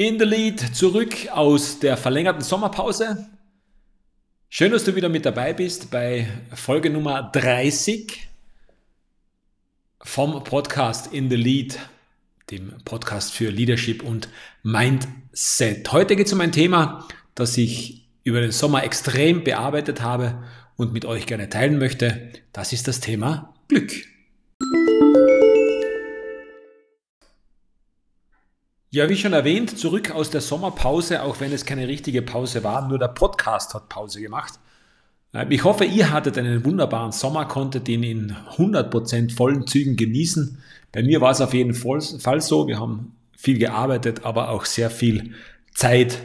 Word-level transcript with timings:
In 0.00 0.18
the 0.18 0.24
Lead 0.24 0.60
zurück 0.74 1.28
aus 1.30 1.78
der 1.78 1.98
verlängerten 1.98 2.40
Sommerpause. 2.40 3.28
Schön, 4.48 4.72
dass 4.72 4.84
du 4.84 4.96
wieder 4.96 5.10
mit 5.10 5.26
dabei 5.26 5.52
bist 5.52 5.90
bei 5.90 6.26
Folge 6.54 6.88
Nummer 6.88 7.22
30 7.22 8.26
vom 10.00 10.42
Podcast 10.42 11.12
In 11.12 11.28
the 11.28 11.36
Lead, 11.36 11.78
dem 12.50 12.72
Podcast 12.86 13.34
für 13.34 13.50
Leadership 13.50 14.02
und 14.02 14.30
Mindset. 14.62 15.92
Heute 15.92 16.16
geht 16.16 16.28
es 16.28 16.32
um 16.32 16.40
ein 16.40 16.52
Thema, 16.52 17.06
das 17.34 17.58
ich 17.58 18.08
über 18.24 18.40
den 18.40 18.52
Sommer 18.52 18.84
extrem 18.84 19.44
bearbeitet 19.44 20.00
habe 20.00 20.42
und 20.76 20.94
mit 20.94 21.04
euch 21.04 21.26
gerne 21.26 21.50
teilen 21.50 21.78
möchte. 21.78 22.32
Das 22.54 22.72
ist 22.72 22.88
das 22.88 23.00
Thema 23.00 23.52
Glück. 23.68 23.92
Ja, 28.92 29.08
wie 29.08 29.16
schon 29.16 29.32
erwähnt, 29.32 29.78
zurück 29.78 30.10
aus 30.10 30.30
der 30.30 30.40
Sommerpause, 30.40 31.22
auch 31.22 31.38
wenn 31.38 31.52
es 31.52 31.64
keine 31.64 31.86
richtige 31.86 32.22
Pause 32.22 32.64
war, 32.64 32.88
nur 32.88 32.98
der 32.98 33.06
Podcast 33.06 33.72
hat 33.72 33.88
Pause 33.88 34.20
gemacht. 34.20 34.54
Ich 35.48 35.62
hoffe, 35.62 35.84
ihr 35.84 36.10
hattet 36.10 36.36
einen 36.36 36.64
wunderbaren 36.64 37.12
Sommer, 37.12 37.44
konntet 37.44 37.88
ihn 37.88 38.02
in 38.02 38.32
100% 38.56 39.32
vollen 39.32 39.64
Zügen 39.68 39.94
genießen. 39.94 40.58
Bei 40.90 41.04
mir 41.04 41.20
war 41.20 41.30
es 41.30 41.40
auf 41.40 41.54
jeden 41.54 41.72
Fall 41.72 42.40
so. 42.40 42.66
Wir 42.66 42.80
haben 42.80 43.14
viel 43.36 43.58
gearbeitet, 43.60 44.24
aber 44.24 44.48
auch 44.48 44.64
sehr 44.64 44.90
viel 44.90 45.34
Zeit 45.72 46.18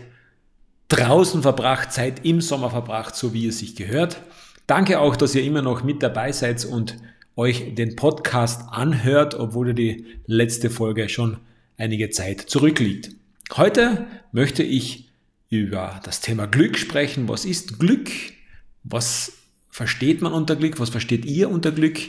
draußen 0.87 1.43
verbracht, 1.43 1.91
Zeit 1.91 2.25
im 2.25 2.41
Sommer 2.41 2.71
verbracht, 2.71 3.15
so 3.15 3.31
wie 3.31 3.45
es 3.45 3.59
sich 3.59 3.75
gehört. 3.75 4.23
Danke 4.65 5.01
auch, 5.01 5.15
dass 5.15 5.35
ihr 5.35 5.43
immer 5.43 5.61
noch 5.61 5.83
mit 5.83 6.01
dabei 6.01 6.31
seid 6.31 6.65
und 6.65 6.97
euch 7.35 7.75
den 7.75 7.95
Podcast 7.95 8.63
anhört, 8.71 9.35
obwohl 9.35 9.67
ihr 9.67 9.73
die 9.75 10.05
letzte 10.25 10.71
Folge 10.71 11.09
schon 11.09 11.37
einige 11.77 12.09
Zeit 12.09 12.41
zurückliegt. 12.41 13.11
Heute 13.53 14.07
möchte 14.31 14.63
ich 14.63 15.09
über 15.49 15.99
das 16.03 16.21
Thema 16.21 16.47
Glück 16.47 16.77
sprechen. 16.77 17.27
Was 17.27 17.45
ist 17.45 17.79
Glück? 17.79 18.09
Was 18.83 19.33
versteht 19.69 20.21
man 20.21 20.33
unter 20.33 20.55
Glück? 20.55 20.79
Was 20.79 20.89
versteht 20.89 21.25
ihr 21.25 21.49
unter 21.49 21.71
Glück? 21.71 21.99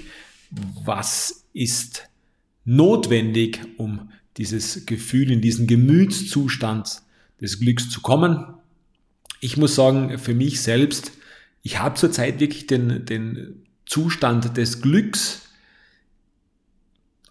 Was 0.85 1.45
ist 1.53 2.09
notwendig, 2.65 3.61
um 3.77 4.11
dieses 4.37 4.87
Gefühl, 4.87 5.31
in 5.31 5.41
diesen 5.41 5.67
Gemütszustand 5.67 7.03
des 7.41 7.61
Glücks 7.61 7.91
zu 7.91 8.01
kommen? 8.01 8.55
Ich 9.41 9.57
muss 9.57 9.75
sagen, 9.75 10.19
für 10.19 10.35
mich 10.35 10.61
selbst, 10.61 11.13
ich 11.63 11.79
habe 11.79 11.97
zurzeit 11.97 12.41
wirklich 12.41 12.67
den, 12.67 13.05
den 13.05 13.67
Zustand 13.85 14.57
des 14.57 14.81
Glücks 14.81 15.46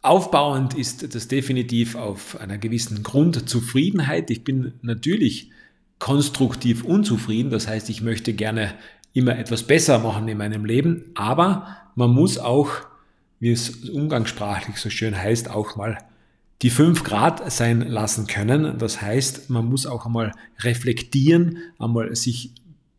Aufbauend 0.06 0.76
ist 0.76 1.16
das 1.16 1.28
definitiv 1.28 1.96
auf 1.96 2.40
einer 2.40 2.60
gewissen 2.60 3.02
Grundzufriedenheit. 3.02 4.30
Ich 4.30 4.44
bin 4.44 4.74
natürlich 4.84 5.50
konstruktiv 5.98 6.84
unzufrieden, 6.84 7.50
das 7.50 7.68
heißt, 7.68 7.90
ich 7.90 8.02
möchte 8.02 8.34
gerne 8.34 8.76
immer 9.14 9.36
etwas 9.38 9.64
besser 9.64 9.98
machen 9.98 10.28
in 10.28 10.38
meinem 10.38 10.64
Leben, 10.64 11.06
aber 11.16 11.78
man 11.96 12.12
muss 12.12 12.38
auch, 12.38 12.70
wie 13.40 13.52
es 13.52 13.90
umgangssprachlich 13.90 14.78
so 14.78 14.92
schön 14.92 15.18
heißt, 15.18 15.50
auch 15.50 15.76
mal 15.76 15.98
die 16.62 16.70
fünf 16.70 17.04
Grad 17.04 17.52
sein 17.52 17.82
lassen 17.82 18.28
können. 18.28 18.78
Das 18.78 19.02
heißt, 19.02 19.50
man 19.50 19.66
muss 19.66 19.88
auch 19.88 20.06
einmal 20.06 20.34
reflektieren, 20.60 21.58
einmal 21.80 22.16
sich 22.16 22.52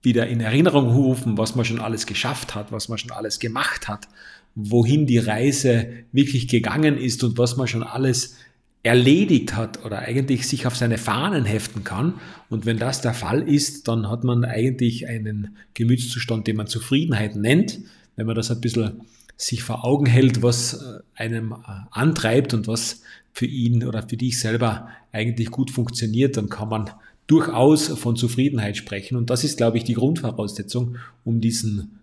wieder 0.02 0.26
in 0.26 0.40
Erinnerung 0.40 0.90
rufen, 0.90 1.38
was 1.38 1.54
man 1.54 1.64
schon 1.64 1.80
alles 1.80 2.06
geschafft 2.06 2.56
hat, 2.56 2.72
was 2.72 2.88
man 2.88 2.98
schon 2.98 3.12
alles 3.12 3.38
gemacht 3.38 3.86
hat 3.86 4.08
wohin 4.56 5.06
die 5.06 5.18
Reise 5.18 5.86
wirklich 6.12 6.48
gegangen 6.48 6.98
ist 6.98 7.22
und 7.22 7.38
was 7.38 7.56
man 7.56 7.68
schon 7.68 7.84
alles 7.84 8.36
erledigt 8.82 9.54
hat 9.54 9.84
oder 9.84 9.98
eigentlich 9.98 10.46
sich 10.46 10.66
auf 10.66 10.76
seine 10.76 10.96
Fahnen 10.96 11.44
heften 11.44 11.84
kann. 11.84 12.14
Und 12.48 12.66
wenn 12.66 12.78
das 12.78 13.00
der 13.00 13.14
Fall 13.14 13.42
ist, 13.42 13.88
dann 13.88 14.08
hat 14.08 14.24
man 14.24 14.44
eigentlich 14.44 15.08
einen 15.08 15.56
Gemütszustand, 15.74 16.46
den 16.46 16.56
man 16.56 16.68
Zufriedenheit 16.68 17.36
nennt. 17.36 17.80
Wenn 18.14 18.26
man 18.26 18.36
das 18.36 18.50
ein 18.50 18.60
bisschen 18.60 19.02
sich 19.36 19.62
vor 19.62 19.84
Augen 19.84 20.06
hält, 20.06 20.42
was 20.42 20.74
äh, 20.74 21.00
einem 21.14 21.52
äh, 21.52 21.56
antreibt 21.90 22.54
und 22.54 22.66
was 22.66 23.02
für 23.32 23.44
ihn 23.44 23.84
oder 23.84 24.08
für 24.08 24.16
dich 24.16 24.40
selber 24.40 24.88
eigentlich 25.12 25.50
gut 25.50 25.70
funktioniert, 25.70 26.38
dann 26.38 26.48
kann 26.48 26.70
man 26.70 26.90
durchaus 27.26 27.88
von 27.88 28.16
Zufriedenheit 28.16 28.76
sprechen. 28.78 29.16
Und 29.16 29.28
das 29.28 29.44
ist, 29.44 29.58
glaube 29.58 29.76
ich, 29.76 29.84
die 29.84 29.94
Grundvoraussetzung, 29.94 30.96
um 31.24 31.40
diesen 31.40 31.98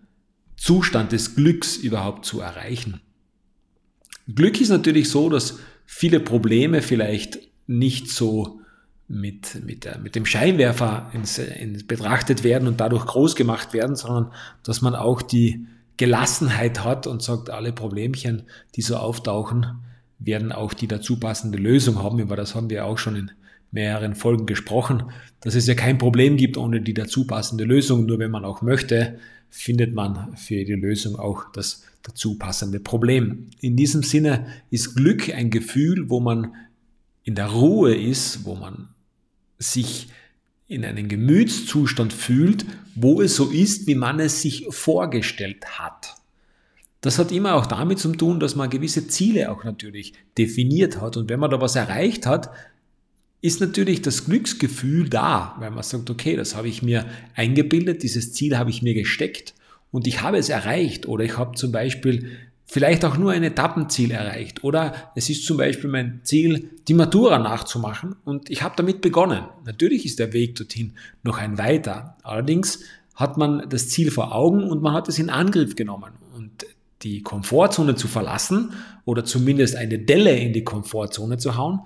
Zustand 0.56 1.12
des 1.12 1.34
Glücks 1.34 1.76
überhaupt 1.76 2.24
zu 2.24 2.40
erreichen. 2.40 3.00
Glück 4.32 4.60
ist 4.60 4.70
natürlich 4.70 5.10
so, 5.10 5.28
dass 5.28 5.58
viele 5.84 6.20
Probleme 6.20 6.82
vielleicht 6.82 7.38
nicht 7.66 8.10
so 8.10 8.60
mit, 9.06 9.62
mit, 9.64 9.86
mit 10.02 10.14
dem 10.14 10.24
Scheinwerfer 10.24 11.10
ins, 11.12 11.38
ins 11.38 11.86
betrachtet 11.86 12.42
werden 12.42 12.68
und 12.68 12.80
dadurch 12.80 13.04
groß 13.06 13.36
gemacht 13.36 13.74
werden, 13.74 13.96
sondern 13.96 14.32
dass 14.62 14.80
man 14.80 14.94
auch 14.94 15.20
die 15.20 15.66
Gelassenheit 15.96 16.84
hat 16.84 17.06
und 17.06 17.22
sagt, 17.22 17.50
alle 17.50 17.72
Problemchen, 17.72 18.44
die 18.74 18.82
so 18.82 18.96
auftauchen, 18.96 19.82
werden 20.18 20.52
auch 20.52 20.72
die 20.74 20.88
dazu 20.88 21.20
passende 21.20 21.58
Lösung 21.58 22.02
haben. 22.02 22.18
Über 22.18 22.36
das 22.36 22.54
haben 22.54 22.70
wir 22.70 22.86
auch 22.86 22.98
schon 22.98 23.16
in 23.16 23.30
mehreren 23.74 24.14
Folgen 24.14 24.46
gesprochen, 24.46 25.04
dass 25.40 25.54
es 25.54 25.66
ja 25.66 25.74
kein 25.74 25.98
Problem 25.98 26.36
gibt 26.36 26.56
ohne 26.56 26.80
die 26.80 26.94
dazu 26.94 27.26
passende 27.26 27.64
Lösung. 27.64 28.06
Nur 28.06 28.18
wenn 28.18 28.30
man 28.30 28.44
auch 28.44 28.62
möchte, 28.62 29.18
findet 29.50 29.94
man 29.94 30.36
für 30.36 30.64
die 30.64 30.74
Lösung 30.74 31.16
auch 31.16 31.52
das 31.52 31.84
dazu 32.02 32.38
passende 32.38 32.80
Problem. 32.80 33.50
In 33.60 33.76
diesem 33.76 34.02
Sinne 34.02 34.46
ist 34.70 34.94
Glück 34.94 35.34
ein 35.34 35.50
Gefühl, 35.50 36.08
wo 36.08 36.20
man 36.20 36.54
in 37.24 37.34
der 37.34 37.46
Ruhe 37.46 37.94
ist, 37.94 38.44
wo 38.44 38.54
man 38.54 38.88
sich 39.58 40.08
in 40.66 40.84
einen 40.84 41.08
Gemütszustand 41.08 42.12
fühlt, 42.12 42.64
wo 42.94 43.20
es 43.20 43.36
so 43.36 43.50
ist, 43.50 43.86
wie 43.86 43.94
man 43.94 44.20
es 44.20 44.42
sich 44.42 44.66
vorgestellt 44.70 45.78
hat. 45.78 46.14
Das 47.00 47.18
hat 47.18 47.32
immer 47.32 47.54
auch 47.54 47.66
damit 47.66 47.98
zu 47.98 48.12
tun, 48.12 48.40
dass 48.40 48.56
man 48.56 48.70
gewisse 48.70 49.06
Ziele 49.08 49.50
auch 49.50 49.64
natürlich 49.64 50.14
definiert 50.38 51.00
hat. 51.00 51.16
Und 51.16 51.28
wenn 51.28 51.40
man 51.40 51.50
da 51.50 51.60
was 51.60 51.76
erreicht 51.76 52.26
hat, 52.26 52.50
ist 53.44 53.60
natürlich 53.60 54.00
das 54.00 54.24
Glücksgefühl 54.24 55.10
da, 55.10 55.54
weil 55.58 55.70
man 55.70 55.82
sagt, 55.82 56.08
okay, 56.08 56.34
das 56.34 56.56
habe 56.56 56.66
ich 56.66 56.82
mir 56.82 57.04
eingebildet, 57.34 58.02
dieses 58.02 58.32
Ziel 58.32 58.56
habe 58.56 58.70
ich 58.70 58.80
mir 58.80 58.94
gesteckt 58.94 59.52
und 59.90 60.06
ich 60.06 60.22
habe 60.22 60.38
es 60.38 60.48
erreicht 60.48 61.06
oder 61.06 61.24
ich 61.24 61.36
habe 61.36 61.54
zum 61.54 61.70
Beispiel 61.70 62.30
vielleicht 62.64 63.04
auch 63.04 63.18
nur 63.18 63.32
ein 63.32 63.42
Etappenziel 63.42 64.12
erreicht 64.12 64.64
oder 64.64 64.94
es 65.14 65.28
ist 65.28 65.44
zum 65.44 65.58
Beispiel 65.58 65.90
mein 65.90 66.20
Ziel, 66.22 66.70
die 66.88 66.94
Matura 66.94 67.38
nachzumachen 67.38 68.16
und 68.24 68.48
ich 68.48 68.62
habe 68.62 68.76
damit 68.78 69.02
begonnen. 69.02 69.44
Natürlich 69.66 70.06
ist 70.06 70.20
der 70.20 70.32
Weg 70.32 70.56
dorthin 70.56 70.94
noch 71.22 71.36
ein 71.36 71.58
weiter. 71.58 72.16
Allerdings 72.22 72.80
hat 73.14 73.36
man 73.36 73.68
das 73.68 73.90
Ziel 73.90 74.10
vor 74.10 74.34
Augen 74.34 74.64
und 74.64 74.80
man 74.80 74.94
hat 74.94 75.06
es 75.10 75.18
in 75.18 75.28
Angriff 75.28 75.76
genommen 75.76 76.12
und 76.34 76.64
die 77.02 77.20
Komfortzone 77.20 77.94
zu 77.94 78.08
verlassen 78.08 78.72
oder 79.04 79.26
zumindest 79.26 79.76
eine 79.76 79.98
Delle 79.98 80.34
in 80.34 80.54
die 80.54 80.64
Komfortzone 80.64 81.36
zu 81.36 81.58
hauen, 81.58 81.80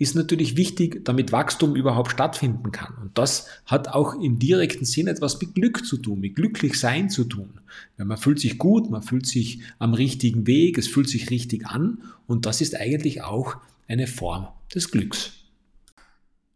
ist 0.00 0.14
natürlich 0.14 0.56
wichtig, 0.56 1.04
damit 1.04 1.30
Wachstum 1.30 1.76
überhaupt 1.76 2.12
stattfinden 2.12 2.72
kann. 2.72 2.94
Und 3.02 3.18
das 3.18 3.48
hat 3.66 3.88
auch 3.88 4.14
im 4.14 4.38
direkten 4.38 4.86
Sinn 4.86 5.08
etwas 5.08 5.38
mit 5.42 5.54
Glück 5.54 5.84
zu 5.84 5.98
tun, 5.98 6.20
mit 6.20 6.36
glücklich 6.36 6.80
sein 6.80 7.10
zu 7.10 7.24
tun. 7.24 7.60
Weil 7.98 8.06
man 8.06 8.16
fühlt 8.16 8.40
sich 8.40 8.56
gut, 8.56 8.90
man 8.90 9.02
fühlt 9.02 9.26
sich 9.26 9.60
am 9.78 9.92
richtigen 9.92 10.46
Weg, 10.46 10.78
es 10.78 10.88
fühlt 10.88 11.10
sich 11.10 11.28
richtig 11.28 11.66
an 11.66 11.98
und 12.26 12.46
das 12.46 12.62
ist 12.62 12.74
eigentlich 12.74 13.22
auch 13.22 13.56
eine 13.88 14.06
Form 14.06 14.48
des 14.74 14.90
Glücks. 14.90 15.32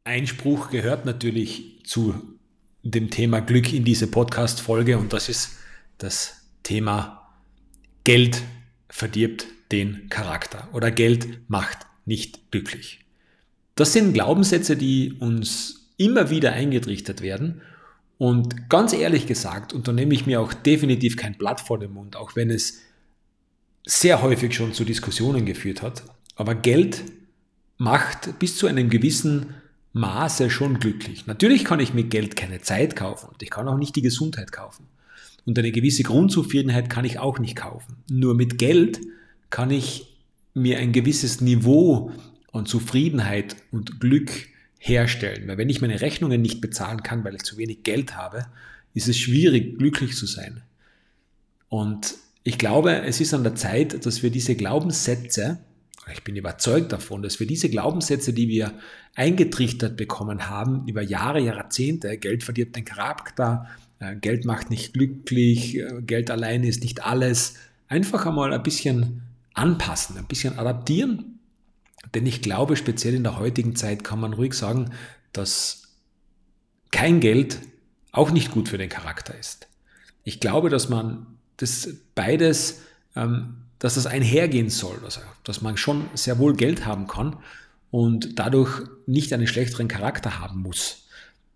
Einspruch 0.05 0.71
gehört 0.71 1.05
natürlich 1.05 1.83
zu 1.85 2.15
dem 2.83 3.11
Thema 3.11 3.41
Glück 3.41 3.75
in 3.75 3.85
diese 3.85 4.07
Podcast-Folge 4.07 4.97
und 4.97 5.13
das 5.13 5.29
ist 5.29 5.59
das 5.99 6.47
Thema 6.63 7.29
Geld 8.05 8.43
verdirbt 8.89 9.47
den 9.71 10.09
Charakter 10.09 10.67
oder 10.73 10.91
Geld 10.91 11.51
macht 11.51 11.87
nicht 12.07 12.51
glücklich. 12.51 13.04
Das 13.75 13.93
sind 13.93 14.13
Glaubenssätze, 14.13 14.77
die 14.77 15.15
uns 15.19 15.91
immer 15.97 16.31
wieder 16.31 16.53
eingetrichtert 16.53 17.21
werden. 17.23 17.61
Und 18.19 18.71
ganz 18.71 18.93
ehrlich 18.93 19.27
gesagt, 19.27 19.73
und 19.73 19.89
da 19.89 19.93
nehme 19.93 20.15
ich 20.15 20.27
mir 20.27 20.41
auch 20.41 20.53
definitiv 20.53 21.17
kein 21.17 21.37
Blatt 21.37 21.61
vor 21.61 21.79
den 21.79 21.93
Mund, 21.93 22.17
auch 22.17 22.37
wenn 22.37 22.51
es 22.51 22.81
sehr 23.85 24.23
häufig 24.23 24.55
schon 24.55 24.73
zu 24.73 24.85
Diskussionen 24.85 25.45
geführt 25.45 25.83
hat. 25.83 26.05
Aber 26.37 26.55
Geld 26.55 27.03
macht 27.77 28.39
bis 28.39 28.57
zu 28.57 28.67
einem 28.67 28.89
gewissen 28.89 29.55
Maße 29.93 30.51
schon 30.51 30.79
glücklich. 30.79 31.27
Natürlich 31.27 31.65
kann 31.65 31.81
ich 31.81 31.95
mit 31.95 32.11
Geld 32.11 32.37
keine 32.37 32.61
Zeit 32.61 32.97
kaufen 32.97 33.29
und 33.33 33.43
ich 33.43 33.51
kann 33.51 33.69
auch 33.69 33.77
nicht 33.77 33.95
die 33.97 34.03
Gesundheit 34.03 34.53
kaufen. 34.53 34.87
Und 35.45 35.59
eine 35.59 35.73
gewisse 35.73 36.03
Grundzufriedenheit 36.03 36.89
kann 36.89 37.05
ich 37.05 37.19
auch 37.19 37.39
nicht 37.39 37.57
kaufen. 37.57 37.97
Nur 38.09 38.35
mit 38.35 38.59
Geld 38.59 39.01
kann 39.51 39.71
ich 39.71 40.17
mir 40.55 40.79
ein 40.79 40.93
gewisses 40.93 41.41
Niveau 41.41 42.13
und 42.55 42.69
Zufriedenheit 42.69 43.57
und 43.71 44.01
Glück 44.01 44.31
herstellen. 44.79 45.49
Weil 45.49 45.59
wenn 45.59 45.69
ich 45.69 45.81
meine 45.81 46.01
Rechnungen 46.01 46.41
nicht 46.41 46.61
bezahlen 46.61 47.03
kann, 47.03 47.25
weil 47.25 47.35
ich 47.35 47.43
zu 47.43 47.59
wenig 47.59 47.83
Geld 47.83 48.17
habe, 48.17 48.47
ist 48.95 49.09
es 49.09 49.19
schwierig, 49.19 49.77
glücklich 49.79 50.17
zu 50.17 50.27
sein. 50.27 50.63
Und 51.69 52.15
ich 52.45 52.57
glaube, 52.57 53.03
es 53.03 53.21
ist 53.21 53.35
an 53.35 53.43
der 53.43 53.57
Zeit, 53.57 54.07
dass 54.07 54.23
wir 54.23 54.31
diese 54.31 54.55
Glaubenssätze 54.55 55.59
ich 56.13 56.23
bin 56.23 56.37
überzeugt 56.37 56.93
davon, 56.93 57.23
dass 57.23 57.41
wir 57.41 57.47
diese 57.47 57.71
Glaubenssätze, 57.71 58.35
die 58.35 58.49
wir 58.49 58.75
eingetrichtert 59.15 59.97
bekommen 59.97 60.51
haben, 60.51 60.87
über 60.87 61.01
Jahre, 61.01 61.41
Jahrzehnte, 61.41 62.19
Geld 62.19 62.43
verdirbt 62.43 62.77
den 62.77 62.85
Charakter, 62.85 63.69
äh, 64.01 64.15
Geld 64.17 64.45
macht 64.45 64.69
nicht 64.69 64.93
glücklich, 64.93 65.79
äh, 65.79 66.03
Geld 66.03 66.31
alleine 66.31 66.69
ist 66.69 66.83
nicht 66.83 67.05
alles, 67.05 67.55
einfach 67.89 68.27
einmal 68.27 68.53
ein 68.53 68.63
bisschen 68.63 69.23
anpassen, 69.55 70.19
ein 70.19 70.27
bisschen 70.27 70.59
adaptieren. 70.59 71.34
Denn 72.13 72.27
ich 72.27 72.43
glaube, 72.43 72.77
speziell 72.77 73.15
in 73.15 73.23
der 73.23 73.39
heutigen 73.39 73.77
Zeit 73.77 74.05
kann 74.05 74.21
man 74.21 74.33
ruhig 74.33 74.55
sagen, 74.55 74.91
dass 75.33 75.95
kein 76.91 77.21
Geld 77.21 77.59
auch 78.13 78.31
nicht 78.31 78.51
gut 78.51 78.69
für 78.69 78.79
den 78.79 78.89
Charakter 78.89 79.37
ist. 79.39 79.69
Ich 80.23 80.41
glaube, 80.41 80.71
dass 80.71 80.89
man 80.89 81.27
das 81.57 81.89
beides 82.15 82.81
ähm, 83.17 83.57
dass 83.79 83.97
das 83.97 84.07
einhergehen 84.07 84.71
soll, 84.71 84.97
also 85.05 85.21
dass 85.45 85.61
man 85.61 85.77
schon 85.77 86.07
sehr 86.15 86.39
wohl 86.39 86.57
Geld 86.57 86.87
haben 86.87 87.07
kann 87.07 87.37
und 87.91 88.39
dadurch 88.39 88.81
nicht 89.07 89.31
einen 89.33 89.47
schlechteren 89.47 89.89
Charakter 89.89 90.41
haben 90.41 90.63
muss. 90.63 91.07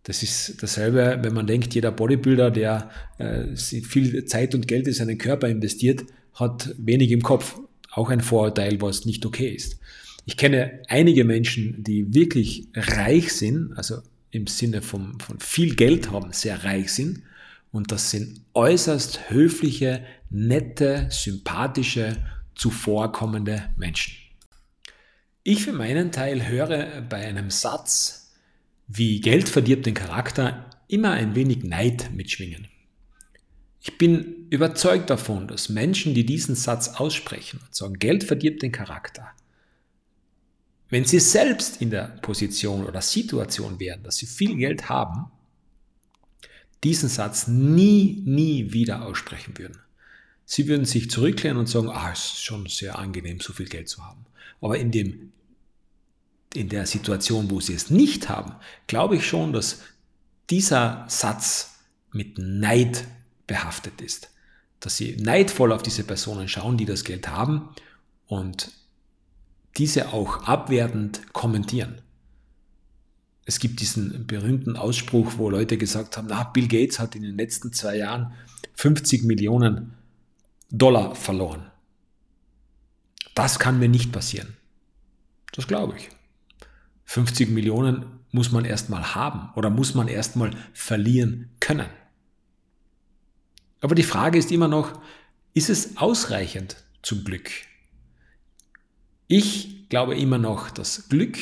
Das 0.03 0.23
ist 0.23 0.63
dasselbe, 0.63 1.19
wenn 1.23 1.33
man 1.33 1.47
denkt, 1.47 1.75
jeder 1.75 1.91
Bodybuilder, 1.91 2.51
der 2.51 2.91
äh, 3.17 3.57
viel 3.57 4.27
Zeit 4.27 4.55
und 4.55 4.69
Geld 4.69 4.87
in 4.87 4.93
seinen 4.93 5.19
Körper 5.19 5.49
investiert, 5.49 6.05
hat 6.35 6.75
wenig 6.79 7.11
im 7.13 7.23
Kopf. 7.23 7.59
Auch 7.93 8.11
ein 8.11 8.21
Vorurteil, 8.21 8.81
was 8.83 9.07
nicht 9.07 9.25
okay 9.25 9.49
ist. 9.49 9.79
Ich 10.29 10.37
kenne 10.37 10.83
einige 10.89 11.25
Menschen, 11.25 11.83
die 11.83 12.13
wirklich 12.13 12.69
reich 12.75 13.33
sind, 13.33 13.73
also 13.79 14.03
im 14.31 14.47
Sinne 14.47 14.83
von, 14.83 15.19
von 15.21 15.41
viel 15.41 15.75
Geld 15.75 16.11
haben, 16.11 16.35
sehr 16.35 16.65
reich 16.65 16.93
sind 16.93 17.23
und 17.73 17.93
das 17.93 18.11
sind 18.11 18.43
äußerst 18.53 19.31
höfliche, 19.31 20.05
nette, 20.29 21.07
sympathische, 21.11 22.19
zuvorkommende 22.55 23.71
Menschen. 23.79 24.19
Ich 25.45 25.63
für 25.65 25.73
meinen 25.73 26.13
Teil 26.13 26.47
höre 26.47 27.01
bei 27.09 27.27
einem 27.27 27.49
Satz 27.49 28.35
wie 28.87 29.23
Geld 29.23 29.49
verdirbt 29.49 29.87
den 29.87 29.95
Charakter 29.95 30.69
immer 30.89 31.13
ein 31.13 31.37
wenig 31.37 31.65
Neid 31.65 32.11
mitschwingen. 32.13 32.69
Ich 33.81 33.97
bin 33.97 34.47
überzeugt 34.51 35.09
davon, 35.09 35.49
dass 35.49 35.71
Menschen, 35.71 36.13
die 36.13 36.27
diesen 36.27 36.55
Satz 36.55 36.89
aussprechen 36.89 37.61
und 37.65 37.75
sagen, 37.75 37.99
Geld 37.99 38.25
verdirbt 38.25 38.63
den 38.63 38.73
Charakter, 38.73 39.33
wenn 40.91 41.05
sie 41.05 41.21
selbst 41.21 41.81
in 41.83 41.91
der 41.91 42.19
Position 42.23 42.85
oder 42.87 43.03
Situation 43.03 43.79
wären, 43.79 44.03
dass 44.03 44.17
sie 44.17 44.27
viel 44.27 44.57
Geld 44.57 44.89
haben, 44.89 45.31
diesen 46.85 47.09
Satz 47.09 47.49
nie, 47.49 48.23
nie 48.25 48.73
wieder 48.73 49.05
aussprechen 49.05 49.59
würden. 49.59 49.79
Sie 50.45 50.67
würden 50.67 50.87
sich 50.87 51.11
zurücklehnen 51.11 51.59
und 51.59 51.69
sagen, 51.69 51.91
ah, 51.91 52.11
es 52.13 52.21
ist 52.21 52.45
schon 52.45 52.67
sehr 52.67 52.99
angenehm, 52.99 53.41
so 53.41 53.53
viel 53.53 53.69
Geld 53.69 53.89
zu 53.89 54.05
haben. 54.05 54.25
Aber 54.61 54.79
in, 54.79 54.91
dem, 54.91 55.33
in 56.55 56.69
der 56.69 56.87
Situation, 56.87 57.51
wo 57.51 57.61
sie 57.61 57.75
es 57.75 57.91
nicht 57.91 58.29
haben, 58.29 58.55
glaube 58.87 59.17
ich 59.17 59.27
schon, 59.27 59.53
dass 59.53 59.83
dieser 60.49 61.05
Satz 61.09 61.81
mit 62.13 62.39
Neid 62.39 63.05
behaftet 63.47 64.01
ist. 64.01 64.31
Dass 64.81 64.97
sie 64.97 65.17
neidvoll 65.17 65.73
auf 65.73 65.83
diese 65.83 66.05
Personen 66.05 66.49
schauen, 66.49 66.79
die 66.79 66.87
das 66.87 67.05
Geld 67.05 67.29
haben 67.29 67.69
und 68.27 68.71
diese 69.79 70.13
auch 70.13 70.45
abwertend 70.45 71.33
kommentieren. 71.33 72.01
Es 73.45 73.61
gibt 73.61 73.81
diesen 73.81 74.27
berühmten 74.27 74.77
Ausspruch, 74.77 75.35
wo 75.39 75.49
Leute 75.49 75.79
gesagt 75.79 76.17
haben, 76.17 76.27
na, 76.29 76.45
Bill 76.45 76.69
Gates 76.69 76.99
hat 76.99 77.15
in 77.15 77.23
den 77.23 77.37
letzten 77.37 77.73
zwei 77.73 77.97
Jahren 77.97 78.33
50 78.75 79.25
Millionen 79.25 79.95
Dollar 80.71 81.15
verloren. 81.15 81.71
Das 83.35 83.59
kann 83.59 83.79
mir 83.79 83.89
nicht 83.89 84.13
passieren. 84.13 84.57
Das 85.53 85.67
glaube 85.67 85.97
ich. 85.97 86.11
50 87.05 87.49
Millionen 87.49 88.05
muss 88.33 88.53
man 88.53 88.67
erstmal 88.67 89.15
haben 89.15 89.51
oder 89.57 89.71
muss 89.71 89.95
man 89.95 90.09
erstmal 90.09 90.51
verlieren 90.75 91.49
können. 91.61 91.89
Aber 93.81 93.95
die 93.95 94.03
Frage 94.03 94.39
ist 94.39 94.53
immer 94.53 94.69
noch, 94.69 95.01
ist 95.55 95.71
es 95.71 95.97
ausreichend 95.97 96.77
zum 97.03 97.25
Glück? 97.25 97.51
Ich 99.29 99.89
glaube 99.89 100.17
immer 100.17 100.39
noch, 100.39 100.71
dass 100.71 101.09
Glück 101.09 101.39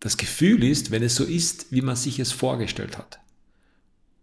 das 0.00 0.16
Gefühl 0.16 0.64
ist, 0.64 0.90
wenn 0.90 1.02
es 1.02 1.14
so 1.16 1.24
ist, 1.24 1.70
wie 1.70 1.82
man 1.82 1.96
sich 1.96 2.18
es 2.18 2.32
vorgestellt 2.32 2.98
hat. 2.98 3.20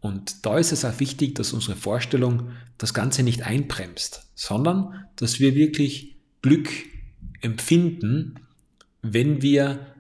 Und 0.02 0.46
da 0.46 0.58
ist 0.58 0.72
es 0.72 0.86
auch 0.86 1.00
wichtig, 1.00 1.36
dass 1.36 1.54
unsere 1.54 1.76
Vorstellung 1.76 2.52
das 2.78 2.94
Ganze 2.94 3.24
nicht 3.24 3.44
einbremst, 3.44 4.28
sondern 4.36 5.06
dass 5.16 5.40
wir 5.40 5.56
wirklich 5.56 6.16
Glück 6.42 6.70
empfinden, 7.42 8.36
wenn 9.02 9.42
wir 9.42 9.96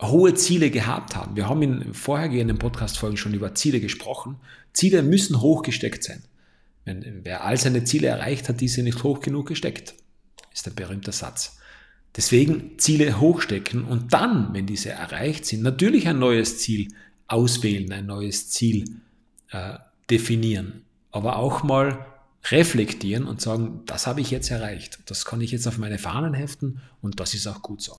hohe 0.00 0.34
Ziele 0.34 0.70
gehabt 0.70 1.14
haben. 1.14 1.36
Wir 1.36 1.48
haben 1.48 1.62
in 1.62 1.94
vorhergehenden 1.94 2.58
Podcast-Folgen 2.58 3.16
schon 3.16 3.34
über 3.34 3.54
Ziele 3.54 3.80
gesprochen. 3.80 4.36
Ziele 4.72 5.02
müssen 5.02 5.40
hoch 5.40 5.62
gesteckt 5.62 6.04
sein. 6.04 6.22
Wenn, 6.84 7.20
wer 7.24 7.44
all 7.44 7.58
seine 7.58 7.84
Ziele 7.84 8.08
erreicht, 8.08 8.48
hat 8.48 8.60
diese 8.60 8.82
nicht 8.82 9.02
hoch 9.02 9.20
genug 9.20 9.46
gesteckt, 9.48 9.94
ist 10.60 10.66
der 10.66 10.72
berühmte 10.72 11.10
Satz. 11.10 11.56
Deswegen 12.14 12.78
Ziele 12.78 13.18
hochstecken 13.18 13.84
und 13.84 14.12
dann, 14.12 14.52
wenn 14.52 14.66
diese 14.66 14.90
erreicht 14.90 15.46
sind, 15.46 15.62
natürlich 15.62 16.06
ein 16.06 16.18
neues 16.18 16.58
Ziel 16.58 16.88
auswählen, 17.28 17.90
ein 17.92 18.04
neues 18.04 18.50
Ziel 18.50 19.00
äh, 19.52 19.78
definieren. 20.10 20.82
Aber 21.12 21.36
auch 21.36 21.62
mal 21.62 22.04
reflektieren 22.50 23.26
und 23.26 23.40
sagen, 23.40 23.82
das 23.86 24.06
habe 24.06 24.20
ich 24.20 24.30
jetzt 24.30 24.50
erreicht. 24.50 24.98
Das 25.06 25.24
kann 25.24 25.40
ich 25.40 25.50
jetzt 25.50 25.66
auf 25.66 25.78
meine 25.78 25.98
Fahnen 25.98 26.34
heften 26.34 26.82
und 27.00 27.20
das 27.20 27.32
ist 27.32 27.46
auch 27.46 27.62
gut 27.62 27.80
so. 27.80 27.96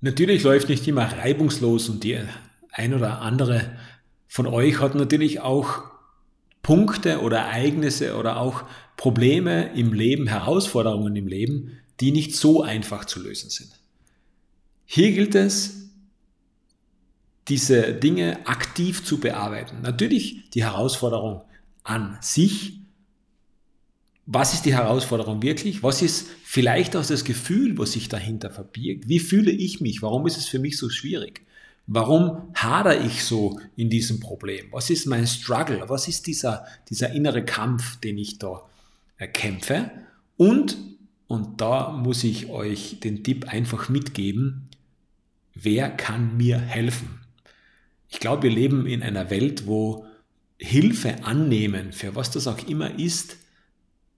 Natürlich 0.00 0.42
läuft 0.42 0.70
nicht 0.70 0.88
immer 0.88 1.04
reibungslos 1.04 1.90
und 1.90 2.02
die 2.02 2.18
ein 2.72 2.94
oder 2.94 3.20
andere 3.20 3.76
von 4.26 4.46
euch 4.46 4.80
hat 4.80 4.94
natürlich 4.94 5.40
auch 5.40 5.95
Punkte 6.66 7.20
oder 7.20 7.38
Ereignisse 7.38 8.16
oder 8.16 8.40
auch 8.40 8.64
Probleme 8.96 9.72
im 9.76 9.92
Leben, 9.92 10.26
Herausforderungen 10.26 11.14
im 11.14 11.28
Leben, 11.28 11.78
die 12.00 12.10
nicht 12.10 12.34
so 12.34 12.64
einfach 12.64 13.04
zu 13.04 13.22
lösen 13.22 13.50
sind. 13.50 13.70
Hier 14.84 15.12
gilt 15.12 15.36
es, 15.36 15.90
diese 17.46 17.94
Dinge 17.94 18.48
aktiv 18.48 19.04
zu 19.04 19.20
bearbeiten. 19.20 19.80
Natürlich 19.82 20.50
die 20.50 20.64
Herausforderung 20.64 21.42
an 21.84 22.18
sich. 22.20 22.80
Was 24.26 24.52
ist 24.52 24.64
die 24.64 24.74
Herausforderung 24.74 25.42
wirklich? 25.42 25.84
Was 25.84 26.02
ist 26.02 26.26
vielleicht 26.42 26.96
auch 26.96 27.06
das 27.06 27.22
Gefühl, 27.22 27.78
was 27.78 27.92
sich 27.92 28.08
dahinter 28.08 28.50
verbirgt? 28.50 29.08
Wie 29.08 29.20
fühle 29.20 29.52
ich 29.52 29.80
mich? 29.80 30.02
Warum 30.02 30.26
ist 30.26 30.36
es 30.36 30.48
für 30.48 30.58
mich 30.58 30.78
so 30.78 30.90
schwierig? 30.90 31.46
Warum 31.86 32.52
hadere 32.54 32.96
ich 33.06 33.22
so 33.22 33.60
in 33.76 33.90
diesem 33.90 34.18
Problem? 34.18 34.66
Was 34.72 34.90
ist 34.90 35.06
mein 35.06 35.26
Struggle? 35.26 35.88
Was 35.88 36.08
ist 36.08 36.26
dieser, 36.26 36.66
dieser 36.90 37.12
innere 37.12 37.44
Kampf, 37.44 37.96
den 38.00 38.18
ich 38.18 38.38
da 38.38 38.62
erkämpfe? 39.16 39.90
Und, 40.36 40.76
und 41.28 41.60
da 41.60 41.90
muss 41.90 42.24
ich 42.24 42.48
euch 42.48 42.98
den 43.00 43.22
Tipp 43.22 43.48
einfach 43.48 43.88
mitgeben, 43.88 44.68
wer 45.54 45.88
kann 45.88 46.36
mir 46.36 46.58
helfen? 46.58 47.20
Ich 48.08 48.18
glaube, 48.18 48.44
wir 48.44 48.50
leben 48.50 48.86
in 48.86 49.02
einer 49.02 49.30
Welt, 49.30 49.66
wo 49.66 50.06
Hilfe 50.58 51.24
annehmen, 51.24 51.92
für 51.92 52.14
was 52.16 52.30
das 52.30 52.46
auch 52.46 52.66
immer 52.66 52.98
ist, 52.98 53.36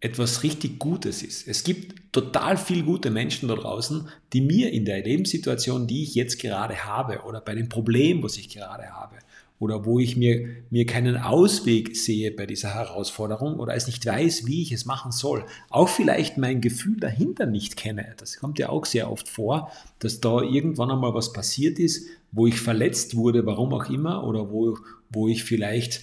etwas 0.00 0.42
richtig 0.42 0.78
Gutes 0.78 1.22
ist. 1.22 1.48
Es 1.48 1.64
gibt 1.64 2.12
total 2.12 2.56
viel 2.56 2.84
gute 2.84 3.10
Menschen 3.10 3.48
da 3.48 3.56
draußen, 3.56 4.08
die 4.32 4.40
mir 4.40 4.72
in 4.72 4.84
der 4.84 5.02
Lebenssituation, 5.02 5.86
die 5.86 6.04
ich 6.04 6.14
jetzt 6.14 6.40
gerade 6.40 6.84
habe 6.84 7.22
oder 7.26 7.40
bei 7.40 7.54
dem 7.54 7.68
Problem, 7.68 8.22
was 8.22 8.36
ich 8.36 8.48
gerade 8.48 8.90
habe 8.90 9.16
oder 9.58 9.84
wo 9.84 9.98
ich 9.98 10.16
mir, 10.16 10.48
mir 10.70 10.86
keinen 10.86 11.16
Ausweg 11.16 11.96
sehe 11.96 12.30
bei 12.30 12.46
dieser 12.46 12.74
Herausforderung 12.74 13.58
oder 13.58 13.74
es 13.74 13.86
nicht 13.86 14.06
weiß, 14.06 14.46
wie 14.46 14.62
ich 14.62 14.70
es 14.70 14.84
machen 14.84 15.10
soll, 15.10 15.44
auch 15.68 15.88
vielleicht 15.88 16.38
mein 16.38 16.60
Gefühl 16.60 16.98
dahinter 17.00 17.46
nicht 17.46 17.76
kenne. 17.76 18.14
Das 18.18 18.38
kommt 18.38 18.60
ja 18.60 18.68
auch 18.68 18.86
sehr 18.86 19.10
oft 19.10 19.28
vor, 19.28 19.72
dass 19.98 20.20
da 20.20 20.42
irgendwann 20.42 20.92
einmal 20.92 21.14
was 21.14 21.32
passiert 21.32 21.80
ist, 21.80 22.06
wo 22.30 22.46
ich 22.46 22.60
verletzt 22.60 23.16
wurde, 23.16 23.46
warum 23.46 23.74
auch 23.74 23.90
immer, 23.90 24.24
oder 24.24 24.52
wo, 24.52 24.78
wo 25.10 25.26
ich 25.26 25.42
vielleicht 25.42 26.02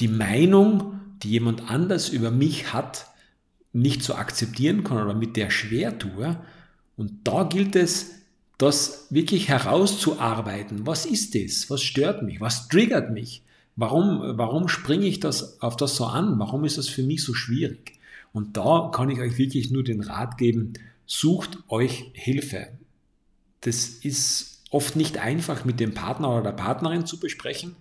die 0.00 0.08
Meinung 0.08 1.01
die 1.22 1.30
jemand 1.30 1.70
anders 1.70 2.08
über 2.08 2.30
mich 2.30 2.72
hat, 2.72 3.06
nicht 3.72 4.02
so 4.02 4.14
akzeptieren 4.14 4.84
kann 4.84 5.02
oder 5.02 5.14
mit 5.14 5.36
der 5.36 5.50
schwer 5.50 5.98
tue. 5.98 6.36
Und 6.96 7.12
da 7.24 7.44
gilt 7.44 7.76
es, 7.76 8.10
das 8.58 9.06
wirklich 9.10 9.48
herauszuarbeiten. 9.48 10.86
Was 10.86 11.06
ist 11.06 11.34
das? 11.34 11.68
Was 11.68 11.82
stört 11.82 12.22
mich? 12.22 12.40
Was 12.40 12.68
triggert 12.68 13.10
mich? 13.10 13.42
Warum, 13.74 14.38
warum 14.38 14.68
springe 14.68 15.06
ich 15.06 15.18
das, 15.18 15.60
auf 15.62 15.76
das 15.76 15.96
so 15.96 16.04
an? 16.04 16.38
Warum 16.38 16.64
ist 16.64 16.78
das 16.78 16.88
für 16.88 17.02
mich 17.02 17.24
so 17.24 17.34
schwierig? 17.34 17.98
Und 18.32 18.56
da 18.56 18.90
kann 18.94 19.10
ich 19.10 19.18
euch 19.18 19.38
wirklich 19.38 19.70
nur 19.70 19.82
den 19.82 20.02
Rat 20.02 20.38
geben, 20.38 20.74
sucht 21.06 21.58
euch 21.68 22.10
Hilfe. 22.12 22.68
Das 23.62 23.86
ist 23.86 24.62
oft 24.70 24.96
nicht 24.96 25.18
einfach 25.18 25.64
mit 25.64 25.80
dem 25.80 25.94
Partner 25.94 26.30
oder 26.30 26.42
der 26.42 26.52
Partnerin 26.52 27.06
zu 27.06 27.18
besprechen, 27.18 27.76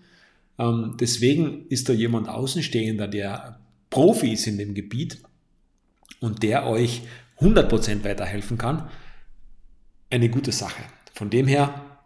ähm, 0.61 0.95
deswegen 0.99 1.65
ist 1.69 1.89
da 1.89 1.93
jemand 1.93 2.29
Außenstehender, 2.29 3.07
der 3.07 3.59
Profi 3.89 4.33
ist 4.33 4.45
in 4.45 4.59
dem 4.59 4.75
Gebiet 4.75 5.17
und 6.19 6.43
der 6.43 6.67
euch 6.67 7.01
100% 7.39 8.03
weiterhelfen 8.03 8.59
kann, 8.59 8.87
eine 10.11 10.29
gute 10.29 10.51
Sache. 10.51 10.83
Von 11.13 11.31
dem 11.31 11.47
her, 11.47 11.99